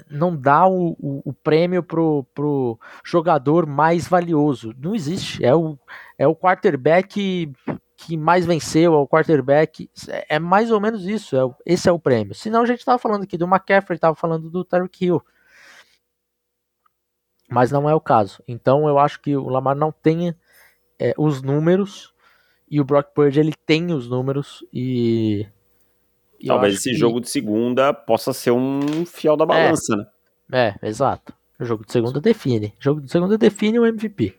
não 0.09 0.35
dá 0.35 0.65
o, 0.65 0.95
o, 0.99 1.21
o, 1.25 1.33
prêmio 1.33 1.83
pro, 1.83 2.25
pro 2.33 2.79
jogador 3.03 3.67
mais 3.67 4.07
valioso. 4.07 4.73
Não 4.79 4.95
existe. 4.95 5.45
É 5.45 5.53
o, 5.53 5.77
é 6.17 6.25
o 6.25 6.35
quarterback 6.35 7.53
que 8.05 8.17
mais 8.17 8.45
venceu, 8.45 8.93
é 8.93 8.97
o 8.97 9.07
quarterback. 9.07 9.89
É, 10.07 10.35
é 10.35 10.39
mais 10.39 10.71
ou 10.71 10.79
menos 10.79 11.05
isso. 11.05 11.35
É, 11.35 11.73
esse 11.73 11.87
é 11.87 11.91
o 11.91 11.99
prêmio. 11.99 12.33
Senão 12.33 12.61
a 12.61 12.65
gente 12.65 12.83
tava 12.83 12.97
falando 12.97 13.23
aqui 13.23 13.37
do 13.37 13.45
McCaffrey, 13.45 13.99
tava 13.99 14.15
falando 14.15 14.49
do 14.49 14.63
Tyreek 14.63 15.05
Hill. 15.05 15.21
Mas 17.49 17.71
não 17.71 17.89
é 17.89 17.93
o 17.93 18.01
caso. 18.01 18.41
Então 18.47 18.87
eu 18.87 18.97
acho 18.97 19.21
que 19.21 19.35
o 19.35 19.49
Lamar 19.49 19.75
não 19.75 19.91
tem 19.91 20.33
é, 20.97 21.13
os 21.17 21.41
números 21.41 22.13
e 22.69 22.79
o 22.79 22.85
Brock 22.85 23.13
Purdy 23.13 23.39
ele 23.39 23.53
tem 23.65 23.91
os 23.91 24.09
números 24.09 24.65
e 24.71 25.45
Talvez 26.47 26.75
esse 26.75 26.91
que... 26.91 26.95
jogo 26.95 27.21
de 27.21 27.29
segunda 27.29 27.93
possa 27.93 28.33
ser 28.33 28.51
um 28.51 29.05
fiel 29.05 29.37
da 29.37 29.45
balança, 29.45 29.93
é, 29.93 29.97
né? 30.49 30.77
É, 30.81 30.87
exato. 30.87 31.33
O 31.59 31.65
jogo 31.65 31.85
de 31.85 31.91
segunda 31.91 32.19
define. 32.19 32.73
O 32.79 32.83
jogo 32.83 33.01
de 33.01 33.11
segunda 33.11 33.37
define 33.37 33.77
o 33.77 33.85
MVP. 33.85 34.35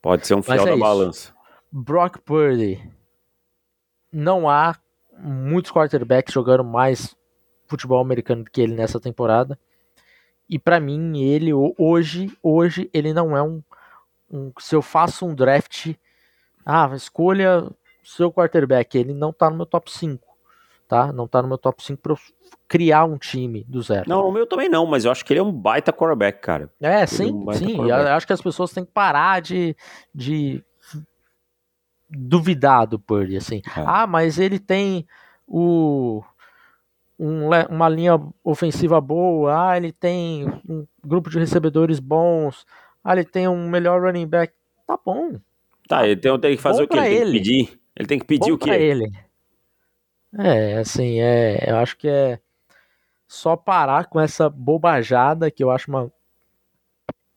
Pode 0.00 0.26
ser 0.26 0.34
um 0.34 0.42
fiel 0.42 0.62
é 0.62 0.64
da 0.64 0.70
isso. 0.70 0.80
balança. 0.80 1.34
Brock 1.76 2.18
Purdy. 2.20 2.88
Não 4.12 4.48
há 4.48 4.76
muitos 5.18 5.72
quarterbacks 5.72 6.32
jogando 6.32 6.62
mais 6.62 7.16
futebol 7.66 8.00
americano 8.00 8.44
do 8.44 8.50
que 8.50 8.60
ele 8.60 8.74
nessa 8.74 9.00
temporada. 9.00 9.58
E 10.48 10.56
para 10.56 10.78
mim, 10.78 11.18
ele 11.20 11.52
hoje, 11.52 12.30
hoje 12.40 12.88
ele 12.94 13.12
não 13.12 13.36
é 13.36 13.42
um, 13.42 13.60
um, 14.30 14.52
se 14.60 14.76
eu 14.76 14.82
faço 14.82 15.26
um 15.26 15.34
draft, 15.34 15.94
ah, 16.64 16.88
escolha 16.94 17.68
seu 18.04 18.30
quarterback, 18.30 18.96
ele 18.96 19.12
não 19.12 19.32
tá 19.32 19.50
no 19.50 19.56
meu 19.56 19.66
top 19.66 19.90
5 19.90 20.24
tá? 20.86 21.12
Não 21.12 21.26
tá 21.26 21.42
no 21.42 21.48
meu 21.48 21.58
top 21.58 21.82
5 21.82 22.00
pra 22.00 22.14
criar 22.68 23.04
um 23.04 23.18
time 23.18 23.64
do 23.64 23.82
zero. 23.82 24.08
Não, 24.08 24.28
o 24.28 24.32
meu 24.32 24.46
também 24.46 24.68
não, 24.68 24.86
mas 24.86 25.04
eu 25.04 25.10
acho 25.10 25.24
que 25.24 25.32
ele 25.32 25.40
é 25.40 25.42
um 25.42 25.50
baita 25.50 25.92
quarterback, 25.92 26.40
cara. 26.40 26.70
É, 26.80 26.98
ele 26.98 27.06
sim, 27.06 27.30
é 27.30 27.32
um 27.32 27.52
sim. 27.52 27.88
Eu 27.88 27.94
acho 27.94 28.26
que 28.26 28.32
as 28.32 28.40
pessoas 28.40 28.70
têm 28.72 28.84
que 28.84 28.92
parar 28.92 29.40
de, 29.40 29.76
de 30.14 30.62
duvidar 32.08 32.86
do 32.86 32.98
Purdy, 32.98 33.36
assim. 33.36 33.62
É. 33.76 33.82
Ah, 33.86 34.06
mas 34.06 34.38
ele 34.38 34.58
tem 34.58 35.06
o 35.46 36.22
um, 37.18 37.48
uma 37.70 37.88
linha 37.88 38.20
ofensiva 38.42 39.00
boa, 39.00 39.70
ah, 39.70 39.76
ele 39.76 39.92
tem 39.92 40.46
um 40.68 40.86
grupo 41.04 41.30
de 41.30 41.38
recebedores 41.38 42.00
bons, 42.00 42.66
ah, 43.02 43.12
ele 43.12 43.24
tem 43.24 43.48
um 43.48 43.68
melhor 43.68 44.02
running 44.02 44.26
back. 44.26 44.52
Tá 44.86 44.98
bom. 45.02 45.38
Tá, 45.88 46.06
ele 46.06 46.16
tem, 46.16 46.38
tem 46.40 46.56
que 46.56 46.62
fazer 46.62 46.80
bom 46.80 46.84
o 46.84 46.88
quê? 46.88 46.98
Ele, 46.98 47.08
ele, 47.08 47.18
tem 47.18 47.26
que 47.26 47.32
pedir? 47.32 47.80
Ele 47.96 48.08
tem 48.08 48.18
que 48.18 48.24
pedir 48.24 48.50
bom 48.50 48.54
o 48.54 48.58
quê? 48.58 48.70
ele. 48.70 49.12
É, 50.36 50.78
assim, 50.78 51.20
é, 51.20 51.70
eu 51.70 51.76
acho 51.76 51.96
que 51.96 52.08
é 52.08 52.40
só 53.28 53.56
parar 53.56 54.06
com 54.06 54.20
essa 54.20 54.48
bobajada, 54.48 55.50
que 55.50 55.62
eu 55.62 55.70
acho 55.70 55.90
uma 55.90 56.10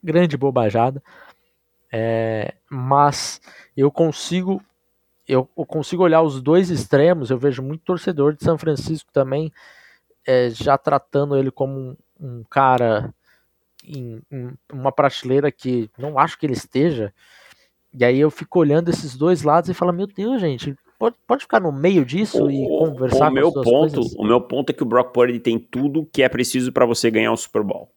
grande 0.02 0.36
bobajada. 0.36 1.02
É, 1.90 2.54
mas 2.70 3.40
eu 3.76 3.90
consigo 3.90 4.62
eu, 5.28 5.44
consigo 5.66 6.02
olhar 6.02 6.22
os 6.22 6.40
dois 6.40 6.70
extremos. 6.70 7.30
Eu 7.30 7.38
vejo 7.38 7.62
muito 7.62 7.84
torcedor 7.84 8.32
de 8.34 8.42
São 8.42 8.56
Francisco 8.56 9.12
também 9.12 9.52
é, 10.26 10.48
já 10.50 10.76
tratando 10.78 11.36
ele 11.36 11.50
como 11.50 11.78
um, 11.78 11.96
um 12.18 12.44
cara 12.48 13.14
em, 13.84 14.20
em, 14.30 14.52
uma 14.72 14.90
prateleira 14.90 15.52
que 15.52 15.90
não 15.98 16.18
acho 16.18 16.38
que 16.38 16.46
ele 16.46 16.54
esteja. 16.54 17.12
E 17.92 18.04
aí 18.04 18.18
eu 18.18 18.30
fico 18.30 18.58
olhando 18.58 18.88
esses 18.88 19.16
dois 19.16 19.42
lados 19.42 19.68
e 19.68 19.74
falo, 19.74 19.92
meu 19.92 20.06
Deus, 20.06 20.40
gente, 20.40 20.76
pode, 20.98 21.16
pode 21.26 21.42
ficar 21.42 21.60
no 21.60 21.72
meio 21.72 22.04
disso 22.04 22.44
o, 22.44 22.50
e 22.50 22.66
conversar 22.66 23.30
o 23.30 23.34
meu 23.34 23.52
ponto 23.52 23.70
coisas? 23.70 24.14
O 24.16 24.24
meu 24.24 24.40
ponto 24.40 24.70
é 24.70 24.72
que 24.72 24.82
o 24.82 24.86
Brock 24.86 25.12
Purdy 25.12 25.40
tem 25.40 25.58
tudo 25.58 26.08
que 26.12 26.22
é 26.22 26.28
preciso 26.28 26.72
para 26.72 26.86
você 26.86 27.10
ganhar 27.10 27.32
um 27.32 27.36
Super 27.36 27.62
Bowl. 27.62 27.90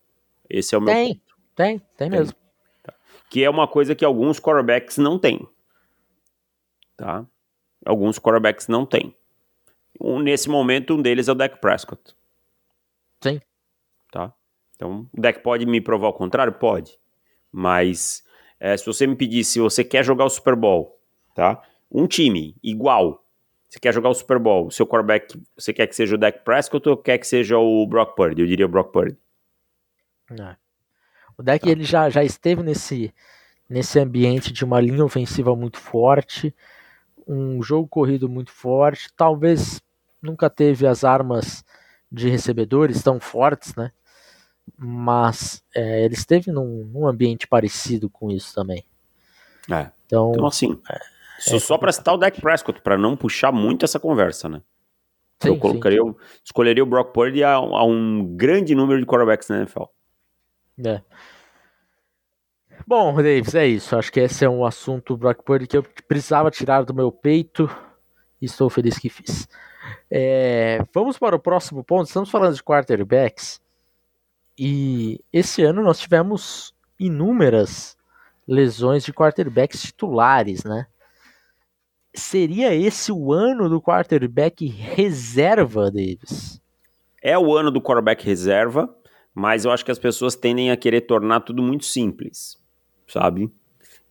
Esse 0.50 0.76
é 0.76 0.78
o 0.78 0.82
meu 0.82 0.94
tem, 0.94 1.08
ponto. 1.16 1.22
Tem, 1.56 1.80
tem, 1.80 1.88
tem. 1.98 2.10
mesmo. 2.10 2.41
Que 3.32 3.46
é 3.46 3.50
uma 3.50 3.66
coisa 3.66 3.96
que 3.96 4.04
alguns 4.04 4.42
quarterbacks 4.42 4.98
não 4.98 5.18
têm. 5.18 5.48
Tá? 6.98 7.26
Alguns 7.86 8.20
quarterbacks 8.20 8.68
não 8.68 8.86
têm. 8.86 9.16
Um, 10.00 10.20
nesse 10.20 10.50
momento, 10.50 10.96
um 10.96 11.02
deles 11.02 11.30
é 11.30 11.32
o 11.32 11.36
Dak 11.36 11.62
Prescott. 11.62 12.14
Sim. 13.22 13.40
Tá? 14.12 14.34
Então, 14.76 15.08
o 15.14 15.22
Dak 15.22 15.40
pode 15.40 15.66
me 15.66 15.80
provar 15.80 16.10
o 16.10 16.14
contrário? 16.14 16.52
Pode. 16.52 17.00
Mas 17.50 18.22
é, 18.60 18.76
se 18.76 18.86
você 18.86 19.08
me 19.08 19.16
pedir 19.16 19.46
se 19.46 19.62
você 19.62 19.82
quer 19.82 20.04
jogar 20.04 20.26
o 20.26 20.30
Super 20.30 20.56
Bowl, 20.56 21.00
tá? 21.34 21.64
Um 21.90 22.08
time 22.08 22.54
igual. 22.62 23.26
Você 23.70 23.80
quer 23.80 23.94
jogar 23.94 24.10
o 24.10 24.14
Super 24.14 24.40
Bowl, 24.40 24.68
o 24.68 24.72
seu 24.72 24.86
quarterback, 24.86 25.42
você 25.58 25.72
quer 25.72 25.88
que 25.88 25.96
seja 25.96 26.16
o 26.16 26.18
Dak 26.18 26.44
Prescott 26.44 26.90
ou 26.90 26.98
quer 26.98 27.18
que 27.18 27.26
seja 27.26 27.58
o 27.58 27.88
Brock 27.88 28.14
Purdy? 28.14 28.42
Eu 28.42 28.48
diria 28.48 28.66
o 28.66 28.70
Brock 28.70 28.92
Purdy. 28.92 29.18
É. 30.38 30.61
O 31.42 31.44
Dak, 31.44 31.66
tá. 31.66 31.72
ele 31.72 31.84
já, 31.84 32.08
já 32.08 32.24
esteve 32.24 32.62
nesse, 32.62 33.12
nesse 33.68 34.00
ambiente 34.00 34.54
de 34.54 34.64
uma 34.64 34.80
linha 34.80 35.04
ofensiva 35.04 35.56
muito 35.56 35.78
forte, 35.78 36.54
um 37.28 37.64
jogo 37.64 37.88
corrido 37.88 38.30
muito 38.30 38.52
forte, 38.52 39.10
talvez 39.18 39.82
nunca 40.22 40.52
teve 40.52 40.86
as 40.86 41.04
armas 41.04 41.66
de 42.12 42.30
recebedores 42.30 43.02
tão 43.02 43.20
fortes, 43.20 43.74
né? 43.76 43.92
Mas 44.78 45.64
é, 45.76 46.06
ele 46.06 46.14
esteve 46.14 46.52
num, 46.52 46.86
num, 46.86 47.08
ambiente 47.08 47.48
parecido 47.48 48.08
com 48.08 48.30
isso 48.30 48.54
também. 48.54 48.86
É. 49.72 49.90
Então, 50.06 50.32
então 50.36 50.46
assim, 50.46 50.80
é, 50.88 51.00
só, 51.40 51.56
é 51.56 51.60
só 51.60 51.78
para 51.78 51.92
citar 51.92 52.14
o 52.14 52.18
Dak 52.18 52.40
Prescott, 52.40 52.82
para 52.82 53.00
não 53.00 53.18
puxar 53.18 53.52
muito 53.52 53.84
essa 53.84 54.00
conversa, 54.00 54.48
né? 54.48 54.62
Sim, 55.40 55.50
eu 55.50 55.58
colocaria, 55.58 56.00
sim. 56.00 56.16
escolheria 56.46 56.84
o 56.84 56.86
Brock 56.86 57.12
Purdy 57.12 57.44
a, 57.44 57.56
a, 57.56 57.84
um 57.84 58.36
grande 58.36 58.76
número 58.76 59.00
de 59.00 59.08
quarterbacks 59.08 59.50
na 59.50 59.58
NFL. 59.58 59.86
É. 60.84 61.02
Bom, 62.88 63.16
Davis, 63.16 63.56
é 63.56 63.68
isso. 63.68 63.96
Acho 63.96 64.12
que 64.12 64.20
esse 64.20 64.44
é 64.44 64.50
um 64.50 64.66
assunto 64.66 65.16
Brock 65.16 65.44
que 65.68 65.78
eu 65.78 65.84
precisava 66.08 66.50
tirar 66.50 66.84
do 66.84 66.94
meu 66.94 67.12
peito 67.12 67.70
e 68.42 68.46
estou 68.46 68.70
feliz 68.70 68.98
que 68.98 69.10
fiz. 69.10 69.48
É, 70.10 70.84
vamos 70.94 71.18
para 71.18 71.36
o 71.36 71.40
próximo 71.40 71.84
ponto. 71.84 72.08
Estamos 72.08 72.30
falando 72.30 72.56
de 72.56 72.64
quarterbacks 72.64 73.62
e 74.58 75.24
esse 75.32 75.64
ano 75.64 75.82
nós 75.82 76.00
tivemos 76.00 76.74
inúmeras 77.00 77.98
lesões 78.48 79.04
de 79.04 79.14
quarterbacks 79.14 79.82
titulares, 79.82 80.64
né? 80.64 80.88
Seria 82.14 82.76
esse 82.76 83.12
o 83.12 83.32
ano 83.32 83.70
do 83.70 83.82
quarterback 83.82 84.68
reserva, 84.68 85.90
Davis? 85.90 86.62
É 87.24 87.38
o 87.38 87.56
ano 87.56 87.72
do 87.72 87.82
quarterback 87.82 88.26
reserva, 88.26 88.94
mas 89.34 89.66
eu 89.66 89.72
acho 89.72 89.86
que 89.86 89.92
as 89.92 90.00
pessoas 90.00 90.36
tendem 90.36 90.72
a 90.72 90.78
querer 90.78 91.02
tornar 91.02 91.42
tudo 91.42 91.62
muito 91.62 91.86
simples, 91.86 92.58
sabe? 93.08 93.50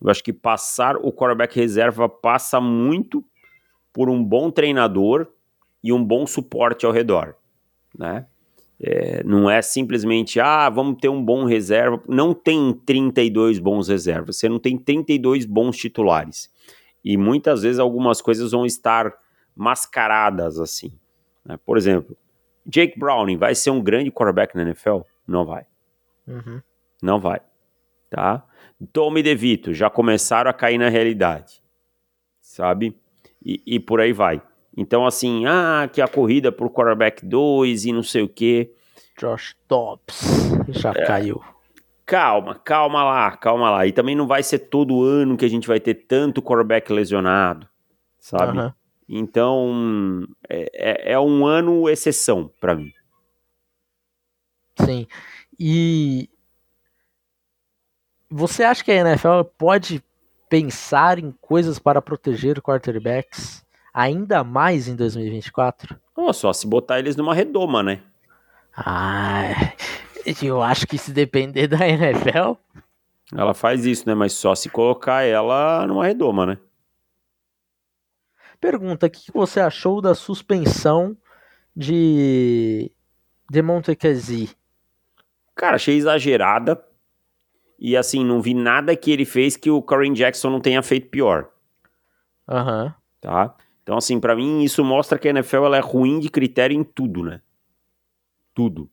Eu 0.01 0.09
acho 0.09 0.23
que 0.23 0.33
passar 0.33 0.97
o 0.97 1.11
quarterback 1.11 1.55
reserva 1.55 2.09
passa 2.09 2.59
muito 2.59 3.23
por 3.93 4.09
um 4.09 4.23
bom 4.23 4.49
treinador 4.49 5.27
e 5.83 5.93
um 5.93 6.03
bom 6.03 6.25
suporte 6.25 6.85
ao 6.85 6.91
redor, 6.91 7.35
né? 7.97 8.25
É, 8.83 9.23
não 9.23 9.47
é 9.47 9.61
simplesmente, 9.61 10.39
ah, 10.39 10.67
vamos 10.67 10.97
ter 10.99 11.07
um 11.07 11.23
bom 11.23 11.45
reserva. 11.45 12.01
Não 12.07 12.33
tem 12.33 12.73
32 12.73 13.59
bons 13.59 13.87
reservas, 13.87 14.37
você 14.37 14.49
não 14.49 14.57
tem 14.57 14.75
32 14.75 15.45
bons 15.45 15.77
titulares. 15.77 16.49
E 17.05 17.15
muitas 17.15 17.61
vezes 17.61 17.77
algumas 17.77 18.21
coisas 18.21 18.51
vão 18.51 18.65
estar 18.65 19.13
mascaradas 19.55 20.59
assim. 20.59 20.91
Né? 21.45 21.59
Por 21.63 21.77
exemplo, 21.77 22.17
Jake 22.65 22.97
Browning 22.97 23.37
vai 23.37 23.55
ser 23.55 23.71
um 23.71 23.81
grande 23.81 24.11
quarterback 24.11 24.55
na 24.55 24.61
NFL? 24.63 24.99
Não 25.27 25.45
vai. 25.45 25.65
Uhum. 26.27 26.61
Não 27.01 27.19
vai. 27.19 27.41
Tá? 28.09 28.43
Tommy 28.91 29.23
DeVito 29.23 29.73
já 29.73 29.89
começaram 29.89 30.49
a 30.49 30.53
cair 30.53 30.77
na 30.77 30.89
realidade. 30.89 31.61
Sabe? 32.41 32.97
E, 33.43 33.61
e 33.65 33.79
por 33.79 33.99
aí 33.99 34.13
vai. 34.13 34.41
Então, 34.75 35.05
assim, 35.05 35.45
ah, 35.45 35.89
que 35.91 36.01
a 36.01 36.07
corrida 36.07 36.51
por 36.51 36.69
quarterback 36.69 37.25
2 37.25 37.85
e 37.85 37.91
não 37.91 38.03
sei 38.03 38.21
o 38.21 38.29
quê. 38.29 38.73
Josh 39.19 39.55
Dobbs 39.67 40.21
já 40.69 40.91
é. 40.91 41.05
caiu. 41.05 41.41
Calma, 42.05 42.55
calma 42.55 43.03
lá, 43.03 43.31
calma 43.37 43.69
lá. 43.69 43.87
E 43.87 43.91
também 43.91 44.15
não 44.15 44.27
vai 44.27 44.43
ser 44.43 44.59
todo 44.59 45.03
ano 45.03 45.37
que 45.37 45.45
a 45.45 45.49
gente 45.49 45.67
vai 45.67 45.79
ter 45.79 45.93
tanto 45.93 46.41
quarterback 46.41 46.91
lesionado, 46.91 47.67
sabe? 48.19 48.57
Uhum. 48.57 48.71
Então, 49.13 50.25
é, 50.47 51.09
é, 51.09 51.11
é 51.13 51.19
um 51.19 51.45
ano 51.45 51.89
exceção 51.89 52.49
para 52.61 52.73
mim. 52.73 52.93
Sim. 54.79 55.05
E 55.59 56.29
você 58.29 58.63
acha 58.63 58.81
que 58.81 58.89
a 58.89 58.95
NFL 58.95 59.43
pode 59.57 60.01
pensar 60.49 61.19
em 61.19 61.29
coisas 61.41 61.77
para 61.77 62.01
proteger 62.01 62.61
quarterbacks 62.61 63.65
ainda 63.93 64.45
mais 64.45 64.87
em 64.87 64.95
2024? 64.95 65.99
Oh, 66.15 66.31
só 66.31 66.53
se 66.53 66.65
botar 66.65 66.99
eles 66.99 67.17
numa 67.17 67.35
redoma, 67.35 67.83
né? 67.83 68.01
Ah, 68.73 69.73
eu 70.41 70.63
acho 70.63 70.87
que 70.87 70.97
se 70.97 71.11
depender 71.11 71.67
da 71.67 71.85
NFL. 71.85 72.53
Ela 73.35 73.53
faz 73.53 73.85
isso, 73.85 74.07
né? 74.07 74.15
Mas 74.15 74.31
só 74.31 74.55
se 74.55 74.69
colocar 74.69 75.23
ela 75.23 75.85
numa 75.85 76.05
redoma, 76.05 76.45
né? 76.45 76.57
Pergunta: 78.61 79.07
o 79.07 79.09
que 79.09 79.31
você 79.33 79.59
achou 79.59 79.99
da 79.99 80.13
suspensão 80.13 81.17
de 81.75 82.91
de 83.49 83.61
Montecasi? 83.61 84.55
Cara, 85.55 85.75
achei 85.75 85.97
exagerada. 85.97 86.81
E 87.77 87.97
assim, 87.97 88.23
não 88.23 88.39
vi 88.39 88.53
nada 88.53 88.95
que 88.95 89.11
ele 89.11 89.25
fez 89.25 89.57
que 89.57 89.69
o 89.69 89.81
Corin 89.81 90.13
Jackson 90.13 90.51
não 90.51 90.61
tenha 90.61 90.83
feito 90.83 91.09
pior. 91.09 91.49
Aham. 92.47 92.85
Uhum. 92.85 92.93
Tá? 93.19 93.55
Então, 93.83 93.97
assim, 93.97 94.19
para 94.19 94.35
mim 94.35 94.63
isso 94.63 94.83
mostra 94.83 95.17
que 95.17 95.27
a 95.27 95.31
NFL 95.31 95.65
ela 95.65 95.77
é 95.77 95.81
ruim 95.81 96.19
de 96.19 96.29
critério 96.29 96.75
em 96.77 96.83
tudo, 96.83 97.23
né? 97.23 97.41
Tudo. 98.53 98.89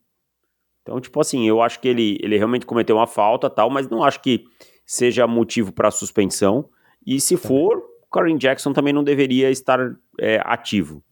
Então, 0.83 1.00
tipo 1.00 1.20
assim, 1.20 1.46
eu 1.46 1.61
acho 1.61 1.81
que 1.81 1.88
ele, 1.88 2.18
ele 2.22 2.37
realmente 2.37 2.64
cometeu 2.64 2.96
uma 2.96 3.07
falta 3.07 3.50
tal, 3.50 3.68
mas 3.68 3.88
não 3.88 4.02
acho 4.02 4.20
que 4.20 4.44
seja 4.87 5.26
motivo 5.26 5.70
para 5.72 5.90
suspensão. 5.90 6.70
E 7.07 7.20
se 7.20 7.37
for, 7.37 7.83
Corin 8.11 8.38
Jackson 8.38 8.73
também 8.73 8.92
não 8.92 9.05
deveria 9.05 9.51
estar 9.51 9.79
é, 10.18 10.40
ativo. 10.44 11.03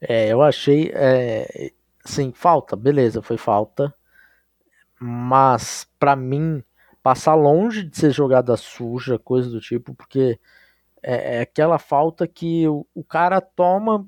É, 0.00 0.28
eu 0.28 0.42
achei, 0.42 0.90
é, 0.94 1.72
sim, 2.04 2.32
falta, 2.32 2.76
beleza, 2.76 3.22
foi 3.22 3.36
falta. 3.36 3.94
Mas, 5.00 5.88
para 5.98 6.16
mim, 6.16 6.62
passar 7.02 7.34
longe 7.34 7.82
de 7.82 7.96
ser 7.96 8.10
jogada 8.10 8.56
suja, 8.56 9.18
coisa 9.18 9.50
do 9.50 9.60
tipo, 9.60 9.94
porque 9.94 10.38
é, 11.02 11.36
é 11.36 11.40
aquela 11.42 11.78
falta 11.78 12.26
que 12.26 12.66
o, 12.66 12.86
o, 12.94 13.04
cara 13.04 13.40
toma 13.40 14.06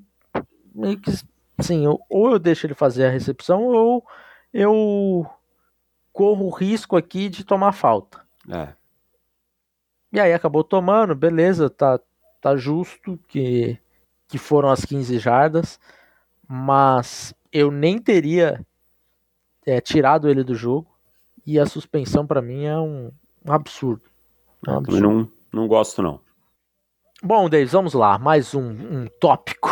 meio 0.73 0.99
que 0.99 1.11
assim, 1.57 1.85
ou 2.09 2.31
eu 2.31 2.39
deixo 2.39 2.65
ele 2.65 2.73
fazer 2.73 3.05
a 3.05 3.11
recepção 3.11 3.65
ou 3.65 4.03
eu 4.51 5.29
corro 6.11 6.45
o 6.45 6.49
risco 6.49 6.97
aqui 6.97 7.29
de 7.29 7.43
tomar 7.43 7.71
falta. 7.71 8.21
É. 8.49 8.73
E 10.17 10.19
aí 10.19 10.33
acabou 10.33 10.63
tomando, 10.63 11.13
beleza, 11.13 11.69
tá, 11.69 11.99
tá 12.41 12.55
justo 12.55 13.19
que, 13.27 13.77
que 14.27 14.39
foram 14.39 14.67
as 14.67 14.83
15 14.83 15.19
jardas, 15.19 15.79
mas 16.47 17.35
eu 17.53 17.69
nem 17.69 17.99
teria 17.99 18.65
é, 19.63 19.79
tirado 19.79 20.27
ele 20.27 20.43
do 20.43 20.55
jogo 20.55 20.87
e 21.45 21.59
a 21.59 21.67
suspensão 21.67 22.25
para 22.25 22.41
mim 22.41 22.65
é 22.65 22.75
um, 22.75 23.11
um 23.45 23.53
absurdo. 23.53 24.01
É 24.67 24.71
um 24.71 24.77
absurdo. 24.77 25.07
Não, 25.07 25.31
não 25.53 25.67
gosto 25.67 26.01
não. 26.01 26.19
Bom, 27.21 27.47
Davis, 27.47 27.73
vamos 27.73 27.93
lá. 27.93 28.17
Mais 28.17 28.55
um, 28.55 28.67
um 28.71 29.07
tópico. 29.19 29.69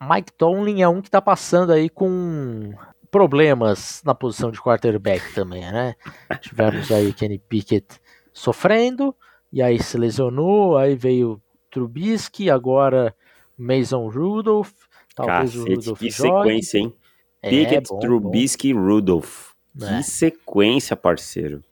Mike 0.00 0.32
Tomlin 0.32 0.80
é 0.80 0.88
um 0.88 1.02
que 1.02 1.10
tá 1.10 1.20
passando 1.20 1.72
aí 1.72 1.90
com 1.90 2.72
problemas 3.10 4.02
na 4.04 4.14
posição 4.14 4.50
de 4.50 4.60
quarterback 4.60 5.22
também, 5.34 5.60
né? 5.60 5.94
Tivemos 6.40 6.90
aí 6.90 7.12
Kenny 7.12 7.38
Pickett 7.38 8.00
sofrendo, 8.32 9.14
e 9.52 9.62
aí 9.62 9.82
se 9.82 9.96
lesionou, 9.96 10.76
aí 10.76 10.94
veio 10.94 11.40
Trubisky, 11.70 12.50
agora 12.50 13.14
Mason 13.56 14.08
Rudolph, 14.08 14.72
talvez 15.14 15.52
Cacete, 15.52 15.58
o 15.58 15.76
Rudolph 15.76 15.98
que 15.98 16.10
jogue. 16.10 16.48
sequência, 16.48 16.78
hein? 16.78 16.94
É, 17.42 17.50
Pickett, 17.50 17.88
bom, 17.88 17.98
Trubisky, 17.98 18.74
bom. 18.74 18.80
Rudolph. 18.80 19.52
É. 19.80 19.96
Que 19.96 20.02
sequência, 20.02 20.96
parceiro. 20.96 21.62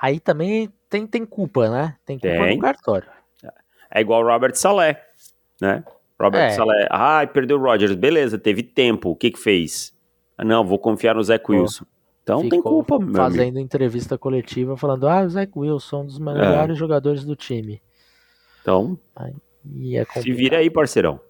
Aí 0.00 0.18
também 0.18 0.72
tem, 0.88 1.06
tem 1.06 1.24
culpa, 1.24 1.68
né? 1.68 1.96
Tem 2.04 2.18
culpa 2.18 2.44
tem. 2.44 2.56
no 2.56 2.62
cartório. 2.62 3.08
É 3.94 4.00
igual 4.00 4.22
o 4.22 4.26
Robert 4.26 4.54
Saleh, 4.54 4.98
né? 5.60 5.84
Robert 6.18 6.40
é. 6.40 6.50
Saleh, 6.50 6.86
ah, 6.90 7.26
perdeu 7.26 7.58
o 7.58 7.62
Rodgers, 7.62 7.94
beleza, 7.94 8.38
teve 8.38 8.62
tempo, 8.62 9.10
o 9.10 9.16
que 9.16 9.30
que 9.30 9.38
fez? 9.38 9.92
Não, 10.44 10.64
vou 10.64 10.78
confiar 10.78 11.14
no 11.14 11.22
Zach 11.22 11.44
Wilson. 11.50 11.84
Então 12.22 12.48
tem 12.48 12.62
culpa, 12.62 12.98
meu 12.98 13.14
fazendo 13.14 13.42
amigo. 13.42 13.58
entrevista 13.58 14.16
coletiva 14.16 14.76
falando, 14.76 15.08
ah, 15.08 15.22
o 15.22 15.28
Zach 15.28 15.50
Wilson, 15.54 16.02
um 16.02 16.06
dos 16.06 16.18
melhores 16.18 16.76
é. 16.76 16.78
jogadores 16.78 17.24
do 17.24 17.34
time. 17.34 17.82
Então, 18.60 18.96
é 19.18 20.04
se 20.20 20.32
vira 20.32 20.58
aí, 20.58 20.70
parceirão. 20.70 21.20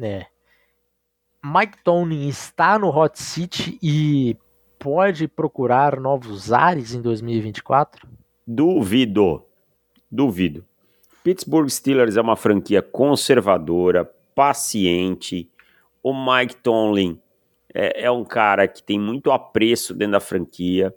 É. 0.00 0.26
Mike 1.44 1.78
Tony 1.84 2.28
está 2.28 2.78
no 2.78 2.88
hot 2.88 3.20
seat 3.20 3.78
e 3.82 4.36
pode 4.78 5.28
procurar 5.28 6.00
novos 6.00 6.52
ares 6.52 6.92
em 6.92 7.00
2024? 7.00 8.08
Duvido. 8.46 9.44
Duvido. 10.10 10.64
Pittsburgh 11.22 11.68
Steelers 11.68 12.16
é 12.16 12.20
uma 12.20 12.34
franquia 12.34 12.82
conservadora, 12.82 14.04
paciente. 14.34 15.48
O 16.02 16.12
Mike 16.12 16.56
Tomlin 16.56 17.20
é, 17.74 18.04
é 18.04 18.10
um 18.10 18.24
cara 18.24 18.68
que 18.68 18.82
tem 18.82 18.98
muito 18.98 19.30
apreço 19.30 19.94
dentro 19.94 20.12
da 20.12 20.20
franquia, 20.20 20.94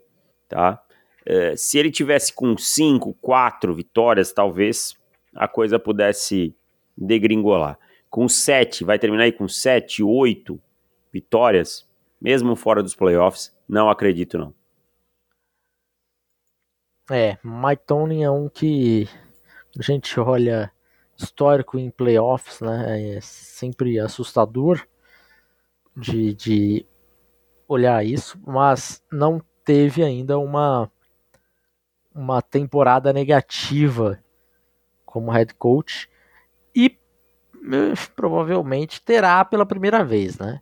tá? 0.48 0.82
É, 1.26 1.56
se 1.56 1.78
ele 1.78 1.90
tivesse 1.90 2.34
com 2.34 2.56
5, 2.58 3.14
4 3.16 3.74
vitórias, 3.74 4.32
talvez 4.32 4.96
a 5.34 5.48
coisa 5.48 5.80
pudesse 5.80 6.56
degringolar. 6.96 7.80
Com 8.10 8.28
7, 8.30 8.84
vai 8.84 9.00
terminar 9.00 9.24
aí 9.24 9.32
com 9.32 9.48
7, 9.48 10.04
8 10.04 10.62
vitórias, 11.12 11.90
mesmo 12.22 12.56
fora 12.56 12.84
dos 12.84 12.96
playoffs, 12.96 13.56
não 13.68 13.90
acredito 13.90 14.38
não. 14.38 14.54
É, 17.10 17.38
Mike 17.44 18.24
é 18.24 18.30
um 18.30 18.50
que 18.50 19.08
a 19.78 19.84
gente 19.84 20.20
olha 20.20 20.72
histórico 21.18 21.78
em 21.78 21.90
playoffs, 21.90 22.62
né? 22.62 23.18
É 23.18 23.22
sempre 23.22 24.00
assustador 24.00 24.86
de, 25.96 26.34
de 26.34 26.86
olhar 27.68 28.06
isso, 28.06 28.40
mas 28.46 29.04
não 29.12 29.42
teve 29.64 30.04
ainda 30.04 30.38
uma 30.38 30.92
uma 32.14 32.42
temporada 32.42 33.12
negativa 33.12 34.18
como 35.06 35.32
head 35.32 35.54
coach 35.56 36.10
e 36.74 36.98
eh, 37.74 37.94
provavelmente 38.16 39.02
terá 39.02 39.44
pela 39.44 39.66
primeira 39.66 40.02
vez, 40.04 40.38
né? 40.38 40.62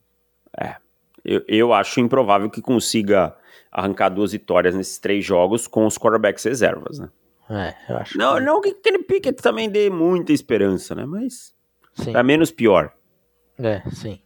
É, 0.59 0.77
eu, 1.23 1.43
eu 1.47 1.73
acho 1.73 1.99
improvável 1.99 2.49
que 2.49 2.61
consiga 2.61 3.35
arrancar 3.71 4.09
duas 4.09 4.31
vitórias 4.31 4.75
nesses 4.75 4.97
três 4.97 5.23
jogos 5.23 5.67
com 5.67 5.85
os 5.85 5.97
quarterbacks 5.97 6.43
reservas, 6.43 6.97
né? 6.97 7.09
É, 7.49 7.75
eu 7.91 7.97
acho. 7.97 8.17
Não, 8.17 8.35
que... 8.35 8.41
não 8.41 8.61
que 8.61 8.73
Kenny 8.73 9.03
Pickett 9.03 9.41
também 9.41 9.69
dê 9.69 9.89
muita 9.89 10.31
esperança, 10.31 10.95
né? 10.95 11.05
Mas 11.05 11.53
sim. 11.93 12.15
é 12.15 12.23
menos 12.23 12.51
pior. 12.51 12.93
É, 13.59 13.81
sim. 13.91 14.22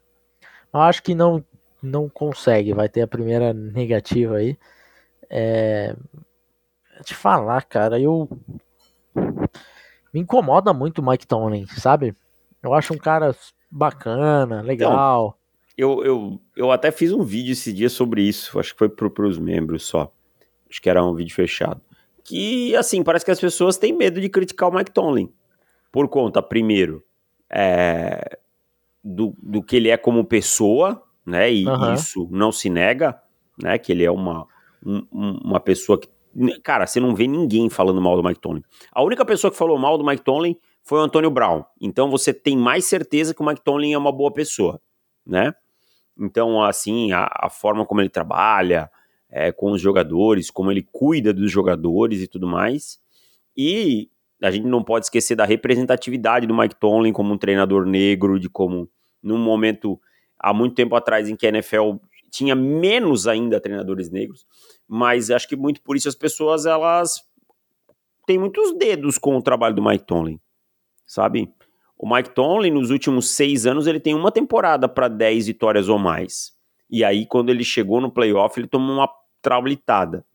Acho 0.81 1.03
que 1.03 1.15
não 1.15 1.43
não 1.81 2.09
consegue, 2.09 2.73
vai 2.73 2.89
ter 2.89 3.01
a 3.01 3.07
primeira 3.07 3.53
negativa 3.53 4.37
aí. 4.37 4.57
É... 5.29 5.95
Te 7.03 7.13
falar, 7.13 7.63
cara, 7.63 7.99
eu 7.99 8.27
me 10.11 10.21
incomoda 10.21 10.73
muito 10.73 10.99
o 10.99 11.05
Mike 11.07 11.27
Tomlin, 11.27 11.67
sabe? 11.67 12.15
Eu 12.63 12.73
acho 12.73 12.93
um 12.93 12.97
cara 12.97 13.35
bacana, 13.69 14.61
legal. 14.61 15.37
Então, 15.75 15.99
eu, 15.99 16.03
eu, 16.03 16.41
eu 16.55 16.71
até 16.71 16.89
fiz 16.89 17.11
um 17.11 17.23
vídeo 17.23 17.51
esse 17.51 17.71
dia 17.71 17.89
sobre 17.89 18.23
isso, 18.23 18.59
acho 18.59 18.73
que 18.73 18.79
foi 18.79 18.89
para 18.89 19.27
os 19.27 19.37
membros 19.37 19.83
só. 19.83 20.11
Acho 20.67 20.81
que 20.81 20.89
era 20.89 21.05
um 21.05 21.13
vídeo 21.13 21.35
fechado 21.35 21.81
que, 22.27 22.75
assim, 22.75 23.01
parece 23.01 23.23
que 23.23 23.31
as 23.31 23.39
pessoas 23.39 23.77
têm 23.77 23.93
medo 23.93 24.19
de 24.19 24.27
criticar 24.27 24.67
o 24.67 24.75
Mike 24.75 24.91
Tomlin. 24.91 25.31
Por 25.89 26.09
conta, 26.09 26.41
primeiro, 26.41 27.01
é, 27.49 28.37
do, 29.03 29.35
do 29.41 29.61
que 29.61 29.75
ele 29.75 29.89
é 29.89 29.97
como 29.97 30.25
pessoa, 30.25 31.03
né? 31.25 31.51
E 31.51 31.67
uhum. 31.67 31.93
isso 31.93 32.27
não 32.31 32.51
se 32.51 32.69
nega, 32.69 33.19
né? 33.61 33.77
Que 33.77 33.91
ele 33.91 34.03
é 34.03 34.11
uma, 34.11 34.47
um, 34.85 35.05
uma 35.11 35.59
pessoa 35.59 35.99
que. 35.99 36.09
Cara, 36.63 36.85
você 36.85 36.99
não 36.99 37.15
vê 37.15 37.25
ninguém 37.25 37.69
falando 37.69 38.01
mal 38.01 38.15
do 38.15 38.23
Mike 38.23 38.39
Tomlin. 38.39 38.63
A 38.91 39.03
única 39.03 39.25
pessoa 39.25 39.49
que 39.49 39.57
falou 39.57 39.77
mal 39.77 39.97
do 39.97 40.05
Mike 40.05 40.23
Tomlin 40.23 40.55
foi 40.83 40.99
o 40.99 41.01
Antônio 41.01 41.31
Brown. 41.31 41.63
Então 41.81 42.11
você 42.11 42.33
tem 42.33 42.55
mais 42.55 42.85
certeza 42.85 43.33
que 43.33 43.41
o 43.41 43.45
Mike 43.45 43.63
Tomlin 43.63 43.93
é 43.93 43.97
uma 43.97 44.11
boa 44.11 44.31
pessoa, 44.31 44.79
né? 45.25 45.53
Então, 46.19 46.63
assim, 46.63 47.11
a, 47.11 47.29
a 47.31 47.49
forma 47.49 47.85
como 47.85 48.01
ele 48.01 48.09
trabalha, 48.09 48.89
é, 49.29 49.51
com 49.51 49.71
os 49.71 49.81
jogadores, 49.81 50.49
como 50.49 50.71
ele 50.71 50.87
cuida 50.91 51.33
dos 51.33 51.51
jogadores 51.51 52.21
e 52.21 52.27
tudo 52.27 52.47
mais. 52.47 52.99
E 53.55 54.09
a 54.41 54.51
gente 54.51 54.67
não 54.67 54.83
pode 54.83 55.05
esquecer 55.05 55.35
da 55.35 55.45
representatividade 55.45 56.45
do 56.45 56.55
Mike 56.55 56.75
Tomlin 56.75 57.11
como 57.11 57.33
um 57.33 57.37
treinador 57.37 57.85
negro, 57.85 58.39
de 58.39 58.49
como 58.49 58.89
num 59.21 59.37
momento 59.37 59.99
há 60.39 60.53
muito 60.53 60.75
tempo 60.75 60.95
atrás 60.95 61.27
em 61.27 61.35
que 61.35 61.45
a 61.45 61.49
NFL 61.49 61.95
tinha 62.29 62.55
menos 62.55 63.27
ainda 63.27 63.59
treinadores 63.59 64.09
negros, 64.09 64.45
mas 64.87 65.31
acho 65.31 65.47
que 65.47 65.55
muito 65.55 65.81
por 65.81 65.95
isso 65.95 66.07
as 66.07 66.15
pessoas 66.15 66.65
elas 66.65 67.23
têm 68.25 68.37
muitos 68.37 68.77
dedos 68.77 69.17
com 69.17 69.35
o 69.37 69.41
trabalho 69.41 69.75
do 69.75 69.81
Mike 69.81 70.05
Tomlin, 70.05 70.39
sabe? 71.05 71.51
O 71.97 72.07
Mike 72.07 72.29
Tomlin 72.29 72.71
nos 72.71 72.91
últimos 72.91 73.31
seis 73.31 73.65
anos 73.65 73.87
ele 73.87 73.99
tem 73.99 74.13
uma 74.13 74.31
temporada 74.31 74.87
para 74.87 75.07
10 75.07 75.47
vitórias 75.47 75.89
ou 75.89 75.97
mais. 75.97 76.55
E 76.89 77.03
aí, 77.03 77.25
quando 77.25 77.49
ele 77.49 77.63
chegou 77.63 77.99
no 77.99 78.11
playoff, 78.11 78.57
ele 78.59 78.67
tomou 78.67 78.97
uma 78.97 79.09
traulitada. 79.41 80.25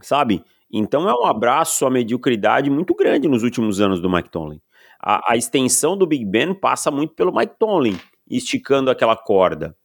Sabe? 0.00 0.44
Então 0.70 1.08
é 1.08 1.14
um 1.14 1.24
abraço 1.24 1.86
à 1.86 1.90
mediocridade 1.90 2.70
muito 2.70 2.94
grande 2.94 3.28
nos 3.28 3.42
últimos 3.42 3.80
anos 3.80 4.00
do 4.00 4.10
Mike 4.10 4.30
Tomlin. 4.30 4.60
A, 5.00 5.32
a 5.32 5.36
extensão 5.36 5.96
do 5.96 6.06
Big 6.06 6.24
Ben 6.24 6.52
passa 6.52 6.90
muito 6.90 7.14
pelo 7.14 7.34
Mike 7.34 7.54
Tomlin, 7.58 7.98
esticando 8.28 8.90
aquela 8.90 9.16
corda. 9.16 9.76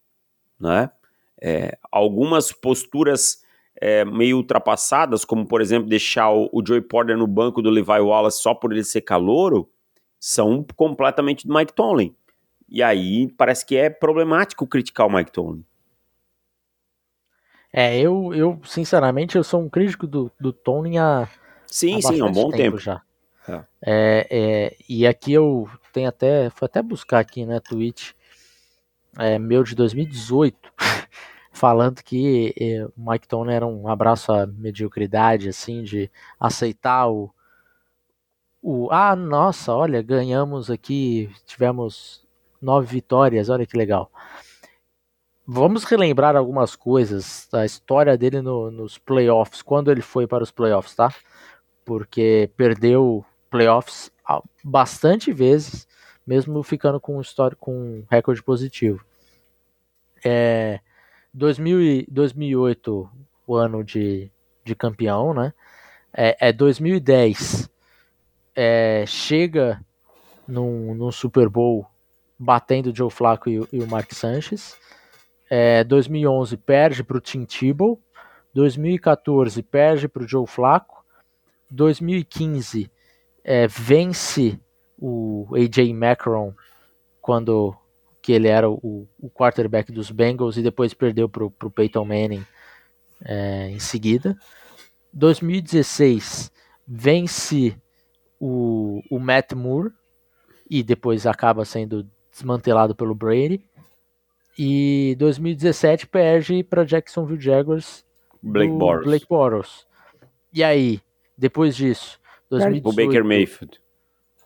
Né? 0.59 0.89
É, 1.41 1.77
algumas 1.91 2.51
posturas 2.51 3.43
é, 3.79 4.03
meio 4.03 4.37
ultrapassadas, 4.37 5.23
como 5.23 5.45
por 5.47 5.61
exemplo 5.61 5.89
deixar 5.89 6.31
o, 6.31 6.49
o 6.51 6.65
Joey 6.65 6.81
Porter 6.81 7.17
no 7.17 7.27
banco 7.27 7.61
do 7.61 7.69
Levi 7.69 7.99
Wallace 7.99 8.41
só 8.41 8.53
por 8.53 8.71
ele 8.71 8.83
ser 8.83 9.01
calouro, 9.01 9.69
são 10.19 10.65
completamente 10.75 11.47
do 11.47 11.53
Mike 11.53 11.73
Tomlin. 11.73 12.15
E 12.69 12.81
aí 12.81 13.31
parece 13.37 13.65
que 13.65 13.75
é 13.75 13.89
problemático 13.89 14.65
criticar 14.65 15.07
o 15.07 15.13
Mike 15.13 15.31
Tomlin. 15.31 15.63
É, 17.75 17.99
eu, 17.99 18.31
eu 18.35 18.61
sinceramente, 18.63 19.35
eu 19.35 19.43
sou 19.43 19.59
um 19.59 19.67
crítico 19.67 20.05
do, 20.05 20.31
do 20.39 20.53
Tony 20.53 20.99
há. 20.99 21.27
Sim, 21.65 21.97
há 21.97 22.01
sim, 22.01 22.21
há 22.21 22.25
um 22.25 22.31
bom 22.31 22.51
tempo, 22.51 22.57
tempo. 22.57 22.77
já. 22.77 23.01
É. 23.47 23.63
É, 23.81 24.27
é, 24.29 24.77
e 24.87 25.07
aqui 25.07 25.33
eu 25.33 25.67
tenho 25.91 26.07
até. 26.07 26.51
Fui 26.51 26.67
até 26.67 26.81
buscar 26.83 27.19
aqui, 27.19 27.45
né, 27.45 27.59
tweet 27.59 28.15
é, 29.17 29.37
meu 29.37 29.63
de 29.63 29.75
2018, 29.75 30.57
falando 31.51 32.01
que 32.03 32.53
é, 32.59 32.85
o 32.85 32.93
Mike 32.97 33.27
Tony 33.27 33.53
era 33.53 33.65
um 33.65 33.87
abraço 33.87 34.31
à 34.31 34.45
mediocridade, 34.45 35.49
assim, 35.49 35.83
de 35.83 36.09
aceitar 36.39 37.07
o. 37.09 37.33
o 38.61 38.89
ah, 38.91 39.15
nossa, 39.15 39.73
olha, 39.73 40.01
ganhamos 40.01 40.69
aqui, 40.69 41.29
tivemos 41.45 42.23
nove 42.61 42.87
vitórias, 42.87 43.49
olha 43.49 43.65
que 43.65 43.77
legal. 43.77 44.11
Vamos 45.45 45.83
relembrar 45.83 46.37
algumas 46.37 46.73
coisas 46.73 47.49
da 47.51 47.65
história 47.65 48.17
dele 48.17 48.41
no, 48.41 48.71
nos 48.71 48.97
playoffs, 48.97 49.61
quando 49.61 49.91
ele 49.91 50.01
foi 50.01 50.25
para 50.25 50.43
os 50.43 50.51
playoffs, 50.51 50.95
tá? 50.95 51.13
Porque 51.83 52.49
perdeu 52.55 53.25
playoffs 53.49 54.09
bastante 54.63 55.33
vezes, 55.33 55.85
mesmo 56.25 56.63
ficando 56.63 56.97
com, 56.97 57.19
história, 57.19 57.57
com 57.59 57.73
um 57.73 58.05
recorde 58.09 58.41
positivo. 58.41 59.05
É, 60.23 60.79
2000 61.33 62.05
2008, 62.09 63.09
o 63.45 63.55
ano 63.55 63.83
de, 63.83 64.31
de 64.63 64.73
campeão, 64.73 65.33
né? 65.33 65.53
É, 66.13 66.49
é 66.49 66.53
2010, 66.53 67.69
é, 68.55 69.03
chega 69.05 69.83
num, 70.47 70.95
num 70.95 71.11
Super 71.11 71.49
Bowl 71.49 71.85
batendo 72.39 72.91
o 72.91 72.95
Joe 72.95 73.09
Flacco 73.09 73.49
e, 73.49 73.55
e 73.73 73.79
o 73.79 73.87
Mark 73.87 74.13
Sanchez. 74.13 74.77
É, 75.49 75.83
2011 75.83 76.57
perde 76.57 77.03
para 77.03 77.17
o 77.17 77.21
Tim 77.21 77.45
Tebow. 77.45 78.01
2014 78.53 79.61
perde 79.63 80.07
para 80.07 80.23
o 80.23 80.27
Joe 80.27 80.47
Flacco. 80.47 81.03
2015 81.69 82.91
é, 83.43 83.67
vence 83.67 84.59
o 84.97 85.47
AJ 85.53 85.93
Macron 85.93 86.53
quando 87.19 87.75
que 88.21 88.31
ele 88.31 88.47
era 88.47 88.69
o, 88.69 89.07
o 89.19 89.29
quarterback 89.29 89.91
dos 89.91 90.09
Bengals 90.09 90.55
e 90.55 90.61
depois 90.61 90.93
perdeu 90.93 91.27
para 91.27 91.43
o 91.43 91.71
Peyton 91.71 92.05
Manning 92.05 92.45
é, 93.23 93.69
em 93.69 93.79
seguida. 93.79 94.37
2016 95.11 96.51
vence 96.87 97.75
o, 98.39 99.01
o 99.09 99.19
Matt 99.19 99.53
Moore 99.53 99.91
e 100.69 100.81
depois 100.81 101.27
acaba 101.27 101.65
sendo 101.65 102.07
desmantelado 102.31 102.95
pelo 102.95 103.13
Brady. 103.13 103.65
E 104.57 105.15
2017 105.17 106.07
perde 106.07 106.63
para 106.63 106.83
Jacksonville 106.83 107.41
Jaguars 107.41 108.05
Blake 108.41 108.73
Bortles. 108.73 109.05
Blake 109.05 109.25
Bortles. 109.27 109.87
E 110.53 110.63
aí, 110.63 111.01
depois 111.37 111.75
disso, 111.75 112.19
2018, 112.49 112.87
o 112.87 113.05
Baker 113.05 113.23
Mayfield. 113.23 113.81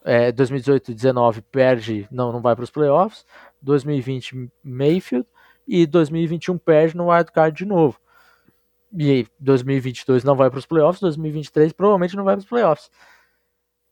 É, 0.05 0.31
2018 0.31 0.93
19 0.93 1.41
perde, 1.41 2.07
não, 2.09 2.31
não 2.31 2.41
vai 2.41 2.55
para 2.55 2.63
os 2.63 2.71
playoffs. 2.71 3.25
2020 3.61 4.49
Mayfield 4.63 5.27
e 5.67 5.85
2021 5.85 6.57
perde 6.57 6.95
no 6.95 7.11
wild 7.11 7.31
card 7.31 7.57
de 7.57 7.65
novo. 7.65 7.99
E 8.97 9.25
2022 9.39 10.23
não 10.23 10.35
vai 10.35 10.49
para 10.49 10.59
os 10.59 10.65
playoffs, 10.65 11.01
2023 11.01 11.73
provavelmente 11.73 12.15
não 12.15 12.23
vai 12.23 12.35
para 12.35 12.43
os 12.43 12.47
playoffs 12.47 12.89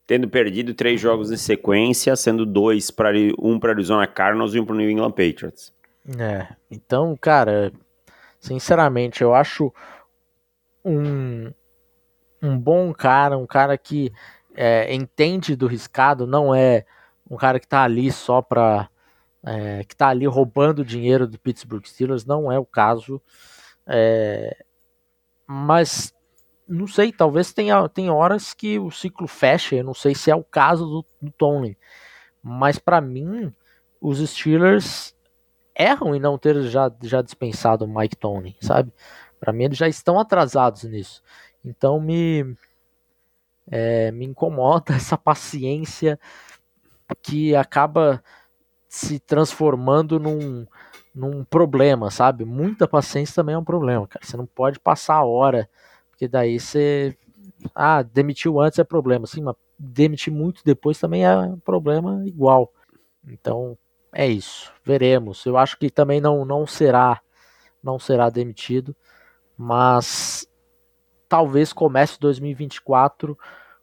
tendo 0.07 0.28
perdido 0.28 0.74
três 0.74 1.01
jogos 1.01 1.32
em 1.32 1.38
sequência, 1.38 2.16
sendo 2.16 2.45
dois 2.45 2.91
para 2.91 3.11
um 3.39 3.59
para 3.59 3.72
Arizona 3.72 4.05
Cardinals 4.05 4.53
e 4.53 4.59
um 4.59 4.66
para 4.66 4.76
New 4.76 4.89
England 4.89 5.11
Patriots. 5.11 5.74
É, 6.20 6.56
então, 6.70 7.18
cara, 7.18 7.72
Sinceramente, 8.45 9.24
eu 9.24 9.34
acho 9.34 9.74
um, 10.84 11.51
um 12.39 12.56
bom 12.60 12.93
cara, 12.93 13.36
um 13.36 13.47
cara 13.47 13.76
que 13.76 14.14
é, 14.53 14.93
entende 14.93 15.56
do 15.56 15.66
riscado, 15.66 16.28
não 16.28 16.53
é 16.53 16.86
um 17.28 17.38
cara 17.38 17.60
que 17.60 17.68
tá 17.68 17.82
ali 17.82 18.12
só 18.12 18.43
pra. 18.43 18.88
É, 19.43 19.84
que 19.84 19.95
tá 19.95 20.10
ali 20.10 20.28
roubando 20.28 20.86
dinheiro 20.86 21.28
do 21.28 21.39
Pittsburgh 21.39 21.84
Steelers, 21.88 22.24
não 22.24 22.51
é 22.51 22.60
o 22.60 22.66
caso. 22.68 23.20
É, 23.88 24.64
mas 25.47 26.14
não 26.68 26.86
sei, 26.86 27.12
talvez 27.12 27.51
tenha, 27.51 27.89
tenha 27.89 28.14
horas 28.14 28.53
que 28.53 28.78
o 28.78 28.91
ciclo 28.91 29.28
fecha, 29.28 29.76
eu 29.76 29.84
não 29.84 29.95
sei 29.95 30.14
se 30.14 30.30
é 30.30 30.36
o 30.36 30.43
caso 30.43 30.86
do, 30.86 31.06
do 31.20 31.32
Tony. 31.32 31.76
Mas 32.43 32.78
para 32.78 33.01
mim, 33.01 33.51
os 33.99 34.20
Steelers 34.20 35.14
erram 35.76 36.15
em 36.15 36.19
não 36.19 36.38
ter 36.38 36.61
já, 36.63 36.91
já 37.01 37.21
dispensado 37.21 37.86
o 37.86 37.88
Mike 37.88 38.15
Tony, 38.15 38.55
sabe? 38.61 38.91
Para 39.39 39.53
mim 39.53 39.65
eles 39.65 39.78
já 39.78 39.88
estão 39.88 40.19
atrasados 40.19 40.84
nisso. 40.84 41.21
Então 41.63 41.99
me 41.99 42.55
é, 43.67 44.11
me 44.11 44.26
incomoda 44.26 44.93
essa 44.95 45.17
paciência 45.17 46.19
que 47.21 47.55
acaba 47.55 48.23
se 48.88 49.19
transformando 49.19 50.19
num, 50.19 50.65
num 51.13 51.43
problema, 51.43 52.09
sabe? 52.09 52.45
Muita 52.45 52.88
paciência 52.88 53.36
também 53.36 53.55
é 53.55 53.57
um 53.57 53.63
problema, 53.63 54.07
cara. 54.07 54.26
Você 54.26 54.38
não 54.38 54.45
pode 54.45 54.80
passar 54.80 55.15
a 55.15 55.26
hora, 55.26 55.69
porque 56.09 56.28
daí 56.28 56.59
você. 56.59 57.17
Ah, 57.73 58.01
demitiu 58.01 58.59
antes 58.59 58.80
é 58.80 58.84
problema. 58.84 59.26
Sim, 59.28 59.41
mas 59.43 59.55
demitir 59.78 60.32
muito 60.32 60.63
depois 60.63 60.99
também 60.99 61.26
é 61.26 61.34
problema 61.63 62.23
igual. 62.26 62.71
Então, 63.28 63.78
é 64.16 64.26
isso. 64.26 64.72
Veremos. 64.84 65.45
Eu 65.45 65.57
acho 65.57 65.78
que 65.78 65.89
também 65.89 66.22
não, 66.22 66.45
não 66.45 66.66
será 66.66 67.22
não 67.84 67.99
será 67.99 68.32
demitido, 68.32 68.95
mas 69.55 70.47
talvez 71.30 71.72
comece 71.72 72.20
2024 72.20 73.38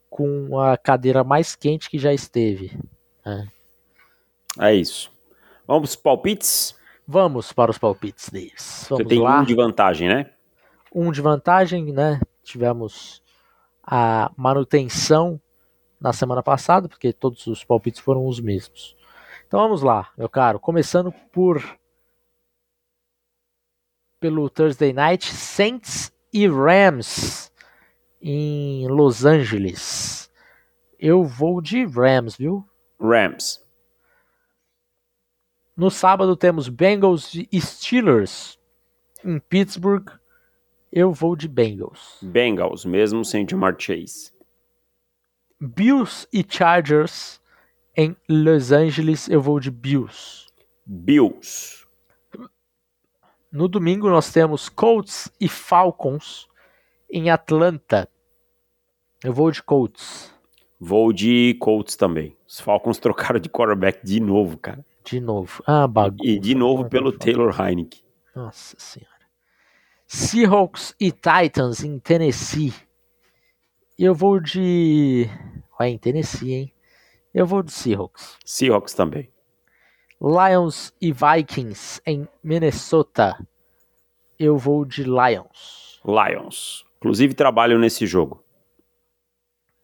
com 0.09 0.59
a 0.59 0.75
cadeira 0.75 1.23
mais 1.23 1.55
quente 1.55 1.89
que 1.89 1.97
já 1.97 2.13
esteve. 2.13 2.77
É, 3.25 3.47
é 4.59 4.75
isso. 4.75 5.09
Vamos 5.65 5.95
para 5.95 5.99
os 5.99 6.17
palpites? 6.17 6.75
Vamos 7.07 7.53
para 7.53 7.71
os 7.71 7.77
palpites 7.77 8.29
deles. 8.29 8.85
Vamos 8.89 9.05
Você 9.05 9.09
tem 9.09 9.21
lá. 9.21 9.39
um 9.39 9.45
de 9.45 9.55
vantagem, 9.55 10.09
né? 10.09 10.31
Um 10.93 11.11
de 11.11 11.21
vantagem, 11.21 11.93
né? 11.93 12.19
Tivemos 12.43 13.21
a 13.81 14.31
manutenção 14.35 15.39
na 15.99 16.11
semana 16.11 16.43
passada, 16.43 16.89
porque 16.89 17.13
todos 17.13 17.47
os 17.47 17.63
palpites 17.63 18.01
foram 18.01 18.27
os 18.27 18.41
mesmos. 18.41 18.95
Então 19.53 19.61
vamos 19.61 19.83
lá, 19.83 20.11
meu 20.17 20.27
caro. 20.27 20.59
Começando 20.59 21.11
por 21.31 21.63
pelo 24.19 24.49
Thursday 24.49 24.91
Night 24.91 25.31
Saints 25.31 26.11
e 26.33 26.47
Rams 26.47 27.51
em 28.19 28.87
Los 28.87 29.25
Angeles. 29.25 30.27
Eu 30.97 31.23
vou 31.23 31.61
de 31.61 31.85
Rams, 31.85 32.35
viu? 32.35 32.67
Rams. 32.99 33.63
No 35.77 35.91
sábado 35.91 36.35
temos 36.35 36.67
Bengals 36.67 37.35
e 37.35 37.61
Steelers 37.61 38.57
em 39.23 39.37
Pittsburgh. 39.37 40.09
Eu 40.91 41.11
vou 41.11 41.35
de 41.35 41.47
Bengals. 41.47 42.17
Bengals, 42.23 42.85
mesmo 42.85 43.23
sem 43.23 43.47
Jamar 43.47 43.75
Chase. 43.77 44.33
Bills 45.61 46.27
e 46.33 46.43
Chargers 46.43 47.39
em 47.95 48.15
Los 48.27 48.71
Angeles. 48.71 49.29
Eu 49.29 49.41
vou 49.41 49.59
de 49.59 49.71
Bills. 49.71 50.47
Bills. 50.85 51.83
No 53.51 53.67
domingo 53.67 54.09
nós 54.09 54.31
temos 54.31 54.67
Colts 54.67 55.31
e 55.39 55.47
Falcons 55.47 56.47
em 57.09 57.29
Atlanta. 57.29 58.09
Eu 59.23 59.31
vou 59.31 59.51
de 59.51 59.61
Colts. 59.61 60.33
Vou 60.79 61.13
de 61.13 61.55
Colts 61.59 61.95
também. 61.95 62.35
Os 62.47 62.59
Falcons 62.59 62.97
trocaram 62.99 63.39
de 63.39 63.49
quarterback 63.49 64.03
de 64.03 64.19
novo, 64.19 64.57
cara. 64.57 64.83
De 65.05 65.19
novo. 65.19 65.63
Ah, 65.67 65.87
bagunça. 65.87 66.25
E 66.25 66.39
de 66.39 66.55
novo 66.55 66.89
pelo 66.89 67.11
Taylor 67.11 67.53
Heineken. 67.59 68.01
Nossa 68.35 68.75
senhora. 68.79 69.13
Seahawks 70.07 70.95
e 70.99 71.11
Titans 71.11 71.83
em 71.83 71.99
Tennessee. 71.99 72.73
Eu 73.97 74.15
vou 74.15 74.39
de. 74.39 75.29
Vai 75.77 75.89
em 75.89 75.97
Tennessee, 75.97 76.53
hein? 76.53 76.72
Eu 77.33 77.47
vou 77.47 77.63
de 77.63 77.71
Seahawks. 77.71 78.37
Seahawks 78.45 78.93
também. 78.93 79.31
Lions 80.21 80.93
e 81.01 81.11
Vikings 81.11 81.99
em 82.05 82.27
Minnesota. 82.43 83.35
Eu 84.37 84.55
vou 84.57 84.85
de 84.85 85.03
Lions. 85.03 85.99
Lions. 86.05 86.85
Inclusive 86.97 87.33
trabalham 87.33 87.79
nesse 87.79 88.05
jogo. 88.05 88.43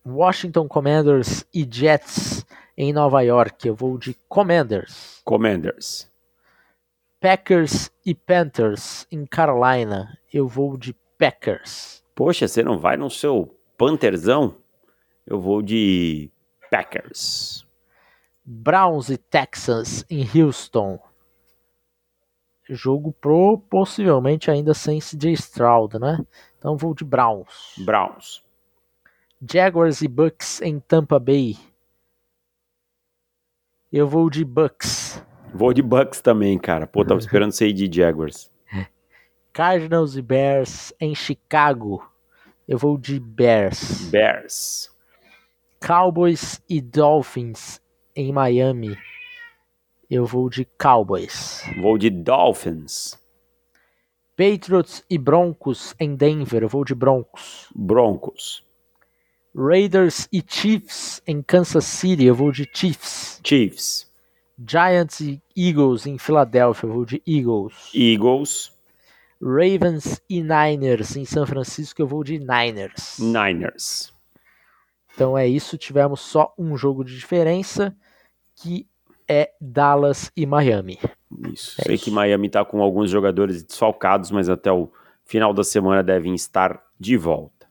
Washington 0.06 0.68
Commanders 0.68 1.44
e 1.54 1.68
Jets 1.70 2.46
em 2.78 2.94
Nova 2.94 3.22
York. 3.22 3.68
Eu 3.68 3.76
vou 3.76 3.98
de 3.98 4.14
Commanders. 4.28 5.22
Commanders. 5.26 6.10
Packers 7.20 7.92
e 8.06 8.16
Panthers 8.16 9.06
em 9.12 9.26
Carolina. 9.26 10.18
Eu 10.32 10.48
vou 10.48 10.78
de 10.78 10.96
Packers. 11.18 12.04
Poxa, 12.16 12.48
você 12.48 12.64
não 12.64 12.78
vai 12.78 12.96
no 12.96 13.10
seu 13.10 13.54
Pantherzão? 13.78 14.56
Eu 15.26 15.40
vou 15.40 15.62
de 15.62 16.32
Packers. 16.70 17.66
Browns 18.46 19.10
e 19.10 19.18
Texans 19.18 20.04
em 20.10 20.26
Houston. 20.36 21.00
Jogo 22.70 23.12
pro 23.12 23.58
possivelmente 23.58 24.52
ainda 24.52 24.74
sem 24.74 25.00
CJ 25.00 25.34
Stroud, 25.34 26.00
né? 26.00 26.24
Então 26.58 26.78
vou 26.78 26.94
de 26.94 27.04
Browns. 27.04 27.76
Browns. 27.80 28.44
Jaguars 29.42 30.02
e 30.02 30.08
Bucks 30.08 30.62
em 30.62 30.80
Tampa 30.80 31.18
Bay. 31.20 31.58
Eu 33.92 34.08
vou 34.08 34.30
de 34.30 34.46
Bucks. 34.46 35.24
Vou 35.54 35.74
de 35.74 35.82
Bucks 35.82 36.22
também, 36.22 36.60
cara. 36.60 36.86
Pô, 36.86 37.04
tava 37.04 37.20
esperando 37.22 37.52
você 37.52 37.68
ir 37.70 37.74
de 37.74 37.90
Jaguars. 37.92 38.52
Cardinals 39.52 40.16
e 40.16 40.22
Bears 40.22 40.94
em 41.00 41.16
Chicago. 41.16 42.08
Eu 42.68 42.78
vou 42.78 42.98
de 42.98 43.20
Bears. 43.20 44.10
Bears. 44.12 44.89
Cowboys 45.86 46.62
e 46.70 46.82
Dolphins 46.82 47.82
em 48.16 48.34
Miami. 48.34 48.98
Eu 50.10 50.26
vou 50.26 50.50
de 50.50 50.66
Cowboys. 50.66 51.64
Vou 51.82 51.98
de 51.98 52.10
Dolphins. 52.10 53.18
Patriots 54.36 55.04
e 55.10 55.18
Broncos 55.18 55.96
em 56.00 56.16
Denver. 56.16 56.64
Eu 56.64 56.70
vou 56.70 56.84
de 56.84 56.94
Broncos. 56.94 57.68
Broncos. 57.74 58.64
Raiders 59.56 60.28
e 60.32 60.44
Chiefs 60.46 61.22
em 61.26 61.42
Kansas 61.42 61.86
City. 61.86 62.26
Eu 62.26 62.36
vou 62.36 62.52
de 62.52 62.70
Chiefs. 62.74 63.42
Chiefs. 63.44 64.12
Giants 64.68 65.22
e 65.22 65.42
Eagles 65.56 66.06
em 66.06 66.18
Filadélfia. 66.18 66.88
Eu 66.88 66.94
vou 66.94 67.06
de 67.06 67.22
Eagles. 67.26 67.92
Eagles. 67.96 68.72
Ravens 69.42 70.22
e 70.30 70.42
Niners 70.42 71.16
em 71.16 71.24
São 71.24 71.46
Francisco. 71.46 72.02
Eu 72.02 72.08
vou 72.08 72.24
de 72.24 72.38
Niners. 72.38 73.18
Niners. 73.20 74.14
Então 75.20 75.38
é 75.38 75.46
isso. 75.46 75.78
Tivemos 75.78 76.22
só 76.22 76.54
um 76.58 76.78
jogo 76.78 77.04
de 77.04 77.14
diferença 77.14 77.94
que 78.56 78.88
é 79.28 79.52
Dallas 79.60 80.32
e 80.34 80.46
Miami. 80.46 80.98
Isso. 81.52 81.76
É 81.82 81.84
Sei 81.84 81.96
isso. 81.96 82.06
que 82.06 82.12
Miami 82.12 82.48
tá 82.48 82.64
com 82.64 82.82
alguns 82.82 83.12
jogadores 83.12 83.62
desfalcados, 83.62 84.32
mas 84.32 84.48
até 84.48 84.72
o 84.72 84.90
final 85.26 85.54
da 85.54 85.62
semana 85.62 86.02
devem 86.02 86.34
estar 86.34 86.82
de 86.98 87.18
volta. 87.18 87.68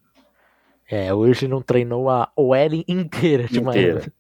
É, 0.91 1.13
hoje 1.15 1.49
não 1.49 1.63
treinou 1.63 2.11
a 2.11 2.31
OL 2.37 2.85
inteira 2.87 3.45
de 3.45 3.61
Inteira. 3.61 3.95
Miami. 3.95 4.13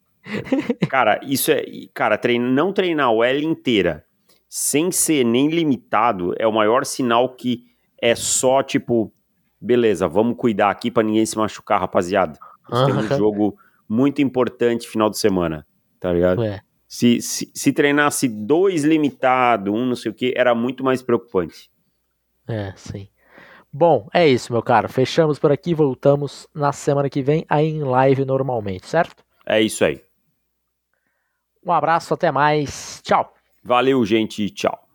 Cara, 0.88 1.20
isso 1.22 1.50
é. 1.50 1.62
Cara, 1.92 2.16
trein, 2.16 2.38
não 2.38 2.72
treinar 2.72 3.12
o 3.12 3.22
L 3.22 3.44
inteira 3.44 4.06
sem 4.48 4.90
ser 4.90 5.22
nem 5.22 5.48
limitado 5.48 6.34
é 6.38 6.46
o 6.46 6.52
maior 6.52 6.86
sinal 6.86 7.34
que 7.34 7.66
é 8.00 8.14
só 8.14 8.62
tipo, 8.62 9.12
beleza, 9.60 10.08
vamos 10.08 10.38
cuidar 10.38 10.70
aqui 10.70 10.90
pra 10.90 11.02
ninguém 11.02 11.26
se 11.26 11.36
machucar, 11.36 11.78
rapaziada. 11.78 12.38
Nós 12.68 12.86
temos 12.86 13.10
um 13.10 13.16
jogo 13.16 13.58
muito 13.88 14.20
importante 14.22 14.88
final 14.88 15.08
de 15.10 15.18
semana, 15.18 15.66
tá 15.98 16.12
ligado? 16.12 16.42
É, 16.42 16.60
Se, 16.86 17.20
se, 17.22 17.50
se 17.54 17.72
treinasse 17.72 18.28
dois 18.28 18.84
limitado, 18.84 19.72
um 19.72 19.86
não 19.86 19.96
sei 19.96 20.10
o 20.10 20.14
que, 20.14 20.32
era 20.36 20.54
muito 20.54 20.84
mais 20.84 21.02
preocupante. 21.02 21.70
é, 22.46 22.72
sim. 22.76 23.08
Bom, 23.70 24.08
é 24.14 24.26
isso, 24.26 24.50
meu 24.50 24.62
caro. 24.62 24.88
Fechamos 24.88 25.38
por 25.38 25.52
aqui, 25.52 25.74
voltamos 25.74 26.48
na 26.54 26.72
semana 26.72 27.10
que 27.10 27.22
vem, 27.22 27.44
aí 27.48 27.68
em 27.68 27.82
live 27.84 28.24
normalmente, 28.24 28.86
certo? 28.86 29.22
É 29.44 29.60
isso 29.60 29.84
aí. 29.84 30.02
Um 31.64 31.72
abraço, 31.72 32.14
até 32.14 32.32
mais. 32.32 33.02
Tchau. 33.04 33.34
Valeu, 33.62 34.04
gente. 34.06 34.48
Tchau. 34.50 34.87